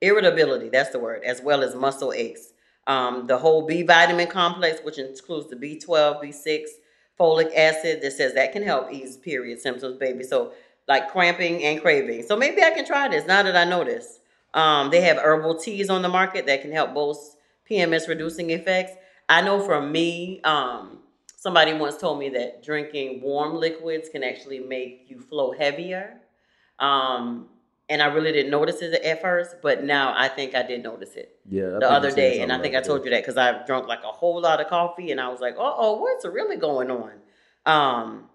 [0.00, 0.70] irritability.
[0.70, 2.54] That's the word, as well as muscle aches.
[2.86, 6.64] Um, the whole B vitamin complex, which includes the B12, B6,
[7.18, 10.24] folic acid, that says that can help ease period symptoms, baby.
[10.24, 10.52] So
[10.88, 12.22] like cramping and craving.
[12.24, 14.20] So maybe I can try this now that I know this.
[14.52, 17.36] Um, they have herbal teas on the market that can help both
[17.68, 18.92] PMS reducing effects.
[19.28, 20.98] I know for me, um,
[21.36, 26.20] somebody once told me that drinking warm liquids can actually make you flow heavier.
[26.78, 27.48] Um,
[27.88, 31.14] and I really didn't notice it at first, but now I think I did notice
[31.16, 31.78] it Yeah.
[31.80, 33.04] The other day, and I think I told that.
[33.06, 35.56] you that because I drunk like a whole lot of coffee, and I was like,
[35.58, 37.12] "Oh, oh, what's really going on?"
[37.66, 38.28] Um,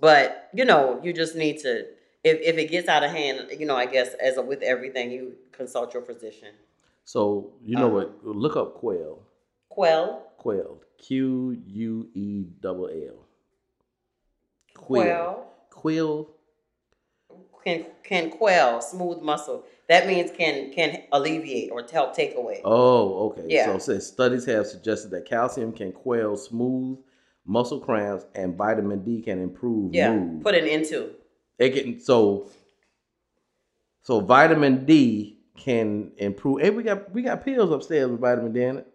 [0.00, 1.86] but you know, you just need to.
[2.24, 5.12] If, if it gets out of hand, you know, I guess as a, with everything,
[5.12, 6.54] you consult your physician.
[7.04, 8.08] So you know Uh-huh.
[8.22, 8.36] what?
[8.36, 9.22] Look up quail.
[9.68, 10.22] Quail.
[10.38, 10.80] Quail.
[10.98, 13.18] Q U E double L.
[14.74, 16.30] quell, Quill.
[17.66, 19.64] Can can quell smooth muscle.
[19.88, 22.60] That means can can alleviate or help take away.
[22.64, 23.46] Oh, okay.
[23.48, 23.66] Yeah.
[23.66, 26.98] So it says studies have suggested that calcium can quell smooth
[27.44, 30.42] muscle cramps and vitamin D can improve yeah, mood.
[30.42, 31.10] put an into.
[31.58, 32.50] It can so
[34.02, 36.60] so vitamin D can improve.
[36.60, 38.86] Hey, we got we got pills upstairs with vitamin D in it.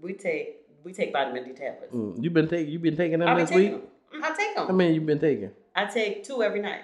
[0.00, 1.92] We take we take vitamin D tablets.
[1.92, 3.82] Mm, you been taking you've been taking them I be this taking week?
[4.12, 4.22] them.
[4.24, 4.66] I take them.
[4.68, 5.50] How many you've been taking?
[5.76, 6.82] I take two every night.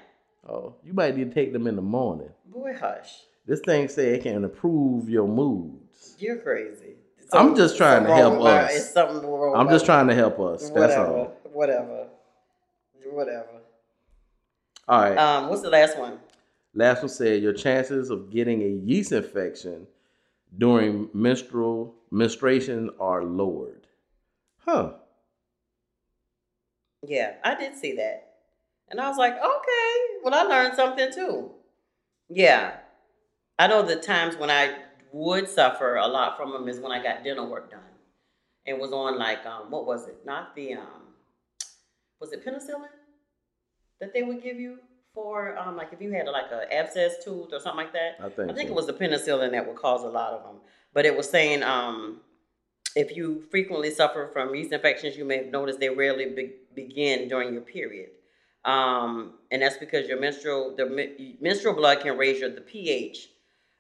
[0.49, 2.31] Oh, you might need to take them in the morning.
[2.47, 3.23] Boy, hush.
[3.47, 6.17] This thing say it can improve your moods.
[6.19, 6.95] You're crazy.
[7.33, 8.75] I'm just trying to help us.
[8.75, 9.55] It's something wrong.
[9.57, 10.63] I'm just trying to help us.
[10.63, 11.07] That's Whatever.
[11.07, 11.37] all.
[11.53, 12.07] Whatever.
[13.05, 13.49] Whatever.
[14.89, 15.17] All right.
[15.17, 16.19] Um, what's the last one?
[16.75, 19.87] Last one said your chances of getting a yeast infection
[20.59, 23.87] during menstrual menstruation are lowered.
[24.59, 24.95] Huh.
[27.07, 28.30] Yeah, I did see that,
[28.91, 31.51] and I was like, okay, well, I learned something too.
[32.29, 32.75] Yeah,
[33.59, 34.75] I know the times when I
[35.13, 37.81] would suffer a lot from them is when I got dental work done,
[38.67, 40.19] and was on like um, what was it?
[40.25, 41.15] Not the um,
[42.21, 42.89] was it penicillin
[44.01, 44.79] that they would give you
[45.15, 48.17] for um, like if you had like a abscess tooth or something like that.
[48.21, 48.51] I think.
[48.51, 48.75] I think so.
[48.75, 50.57] it was the penicillin that would cause a lot of them.
[50.93, 52.21] But it was saying um,
[52.97, 57.29] if you frequently suffer from yeast infections, you may have noticed they rarely be- begin
[57.29, 58.11] during your period.
[58.65, 63.29] Um, and that's because your menstrual the menstrual blood can raise your the pH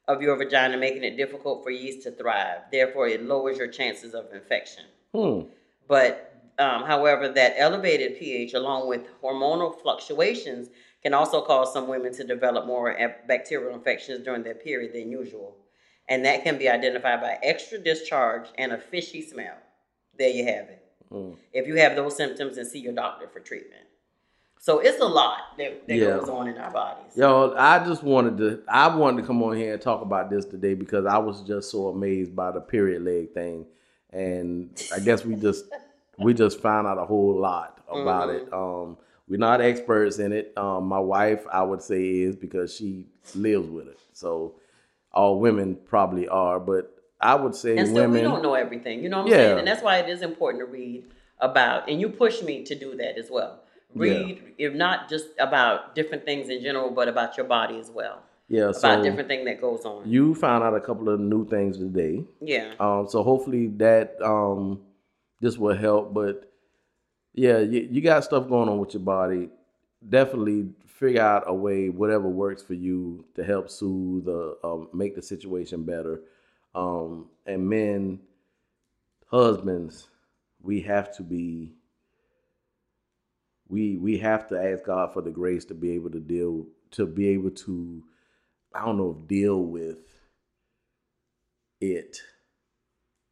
[0.08, 2.62] of your vagina, making it difficult for yeast to thrive.
[2.72, 4.84] Therefore, it lowers your chances of infection.
[5.14, 5.42] Hmm.
[5.86, 10.68] But um, however, that elevated pH, along with hormonal fluctuations,
[11.02, 15.56] can also cause some women to develop more bacterial infections during their period than usual.
[16.08, 19.56] And that can be identified by extra discharge and a fishy smell.
[20.18, 20.84] There you have it.
[21.10, 21.32] Hmm.
[21.52, 23.82] If you have those symptoms, and see your doctor for treatment.
[24.62, 26.18] So it's a lot that, that Yeah.
[26.18, 27.16] goes on in our bodies.
[27.16, 30.44] Yo, I just wanted to I wanted to come on here and talk about this
[30.44, 33.64] today because I was just so amazed by the period leg thing.
[34.10, 35.64] And I guess we just
[36.18, 38.46] we just found out a whole lot about Mm-hmm.
[38.48, 38.52] it.
[38.52, 38.98] Um
[39.28, 40.52] we're not experts in it.
[40.58, 43.98] Um my wife I would say is because she lives with it.
[44.12, 44.56] So
[45.12, 49.02] all women probably are, but I would say And still, women we don't know everything.
[49.02, 49.36] You know what I'm Yeah.
[49.38, 49.58] saying?
[49.60, 51.06] And that's why it is important to read
[51.38, 51.88] about.
[51.88, 53.60] And you push me to do that as well.
[53.94, 58.22] Read, if not just about different things in general, but about your body as well.
[58.48, 60.08] yeah, About so different thing that goes on.
[60.08, 62.24] you found out a couple of new things today.
[62.40, 62.74] yeah.
[62.80, 64.80] Um, so hopefully that um,
[65.40, 66.14] this will help.
[66.14, 66.50] But
[67.34, 69.48] yeah, you, you got stuff going on with your body.
[70.08, 75.14] Definitely figure out a way, whatever works for you, to help soothe, uh, um, make
[75.14, 76.20] the situation better.
[76.74, 78.20] Um, and men,
[79.30, 80.08] husbands,
[80.62, 81.72] we have to be.
[83.70, 87.06] We we have to ask God for the grace to be able to deal to
[87.06, 88.02] be able to,
[88.74, 89.98] I don't know, if deal with
[91.80, 92.20] it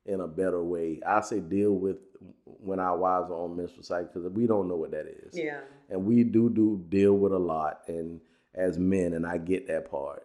[0.06, 1.00] in a better way.
[1.06, 1.96] I say deal with
[2.44, 5.36] when our wives are on menstrual cycle because we don't know what that is.
[5.36, 5.60] Yeah.
[5.90, 8.20] And we do do deal with a lot, and
[8.54, 10.24] as men, and I get that part.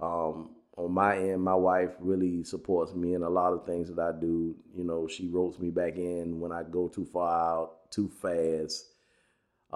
[0.00, 3.98] Um, on my end, my wife really supports me in a lot of things that
[3.98, 4.54] I do.
[4.74, 8.84] You know, she ropes me back in when I go too far out, too fast.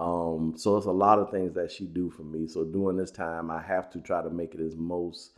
[0.01, 2.47] Um, so it's a lot of things that she do for me.
[2.47, 5.37] So during this time, I have to try to make it as most,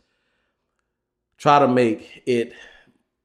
[1.36, 2.54] try to make it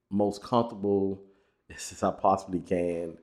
[0.10, 1.22] most comfortable
[1.70, 3.18] as I possibly can.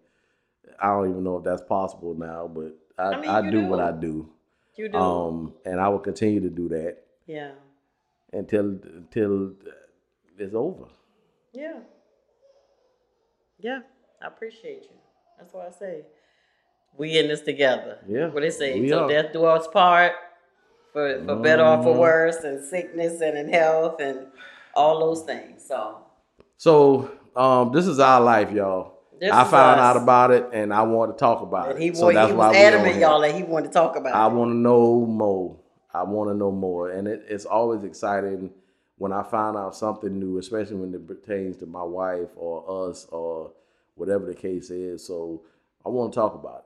[0.80, 3.66] I don't even know if that's possible now, but I, I mean, I, do, do.
[3.66, 4.30] what I do.
[4.76, 4.96] You do.
[4.96, 6.96] Um, and I will continue to do that
[7.26, 7.50] yeah.
[8.32, 9.52] until until
[10.38, 10.84] it's over.
[11.52, 11.80] Yeah.
[13.58, 13.80] Yeah.
[14.22, 14.96] I appreciate you.
[15.38, 16.04] That's what I say.
[16.96, 17.98] We in this together.
[18.08, 18.88] Yeah, What they say.
[18.88, 19.08] so are.
[19.08, 20.12] death do us part
[20.92, 21.98] for for better or for Mhm.
[21.98, 24.28] worse and sickness and in health and
[24.74, 25.64] all those things.
[25.66, 25.98] So
[26.56, 28.92] So um, this is our life, y'all.
[29.18, 29.96] This I found us.
[29.96, 31.96] out about it, and I want to talk about and it.
[31.96, 34.14] so wa- that's he why was on adamant, y'all, that he wanted to talk about
[34.14, 34.32] I it.
[34.34, 35.56] want to know more.
[35.92, 38.50] I want to know more, and it, it's always exciting
[38.98, 43.06] when I find out something new, especially when it pertains to my wife or us
[43.10, 43.52] or
[43.96, 45.04] whatever the case is.
[45.06, 45.42] So
[45.84, 46.64] I want to talk about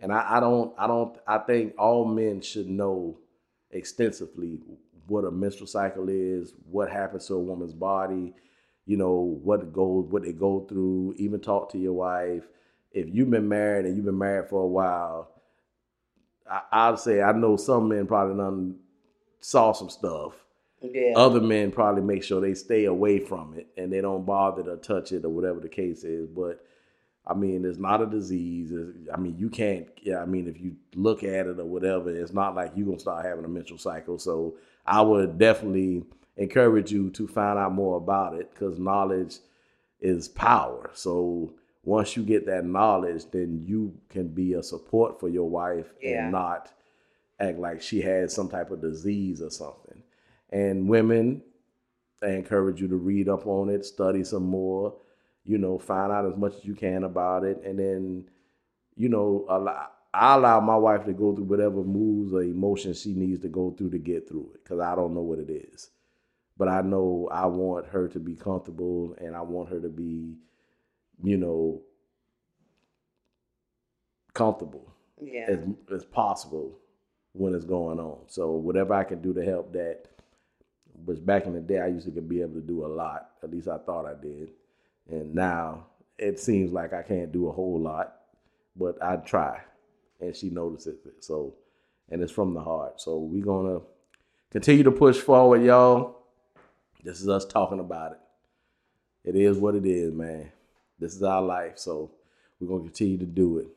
[0.00, 3.18] and I, I don't, I don't, I think all men should know
[3.70, 4.60] extensively
[5.06, 8.32] what a menstrual cycle is, what happens to a woman's body,
[8.86, 11.14] you know what goes, what they go through.
[11.16, 12.44] Even talk to your wife.
[12.92, 15.30] If you've been married and you've been married for a while,
[16.50, 18.76] I, I'd say I know some men probably done
[19.40, 20.32] saw some stuff.
[20.82, 21.12] yeah.
[21.16, 24.76] Other men probably make sure they stay away from it and they don't bother to
[24.76, 26.28] touch it or whatever the case is.
[26.28, 26.64] But
[27.26, 28.72] I mean, it's not a disease.
[28.72, 29.86] It's- I mean, you can't.
[30.02, 32.98] Yeah, I mean, if you look at it or whatever, it's not like you're gonna
[32.98, 34.18] start having a menstrual cycle.
[34.18, 34.56] So
[34.86, 36.04] I would definitely
[36.36, 39.38] encourage you to find out more about it because knowledge
[40.00, 40.90] is power.
[40.94, 41.52] So
[41.84, 46.22] once you get that knowledge, then you can be a support for your wife Yeah.
[46.24, 46.72] and not
[47.38, 50.02] act like she has some type of disease or something.
[50.50, 51.42] And women,
[52.22, 54.94] I encourage you to read up on it, study some more,
[55.44, 58.28] you know, find out as much as you can about it, and then,
[58.96, 63.14] you know, allow, I allow my wife to go through whatever moves or emotions she
[63.14, 65.90] needs to go through to get through it, because I don't know what it is,
[66.56, 70.36] but I know I want her to be comfortable, and I want her to be,
[71.22, 71.82] you know,
[74.32, 75.46] comfortable yeah.
[75.48, 75.58] as
[75.92, 76.78] as possible
[77.32, 78.18] when it's going on.
[78.28, 80.04] So whatever I can do to help that,
[81.04, 83.30] which back in the day I used to be able to do a lot.
[83.42, 84.50] At least I thought I did,
[85.10, 85.86] and now
[86.18, 88.16] it seems like I can't do a whole lot,
[88.76, 89.60] but I try,
[90.20, 91.24] and she notices it.
[91.24, 91.54] So,
[92.10, 93.00] and it's from the heart.
[93.00, 93.80] So we're gonna
[94.50, 96.16] continue to push forward, y'all.
[97.02, 98.18] This is us talking about it.
[99.24, 100.50] It is what it is, man.
[100.98, 102.10] This is our life, so
[102.58, 103.68] we're gonna continue to do it.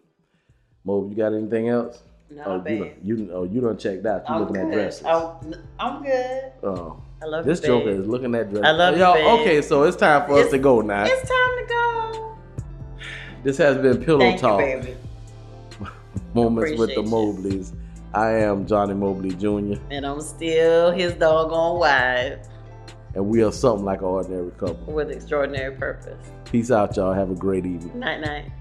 [0.84, 2.02] Mo, you got anything else?
[2.30, 4.28] No, oh, you done, you oh you done checked out.
[4.28, 4.66] You I'm looking good.
[4.66, 5.04] at dresses.
[5.06, 6.52] Oh, I'm, I'm good.
[6.64, 8.66] Oh, I love this joker is looking at dresses.
[8.66, 9.40] I love y'all.
[9.40, 11.06] Okay, so it's time for us to go now.
[11.06, 12.38] It's time to go.
[13.44, 14.96] This has been Pillow Thank Talk you, baby.
[16.34, 17.08] Moments with the you.
[17.08, 17.74] Mobleys.
[18.14, 19.82] I am Johnny Mobley Jr.
[19.90, 22.40] And I'm still his doggone wife
[23.16, 24.94] and we are something like an ordinary couple.
[24.94, 26.20] with extraordinary purpose.
[26.46, 27.14] Peace out, y'all.
[27.14, 28.00] Have a great evening.
[28.00, 28.52] Night night.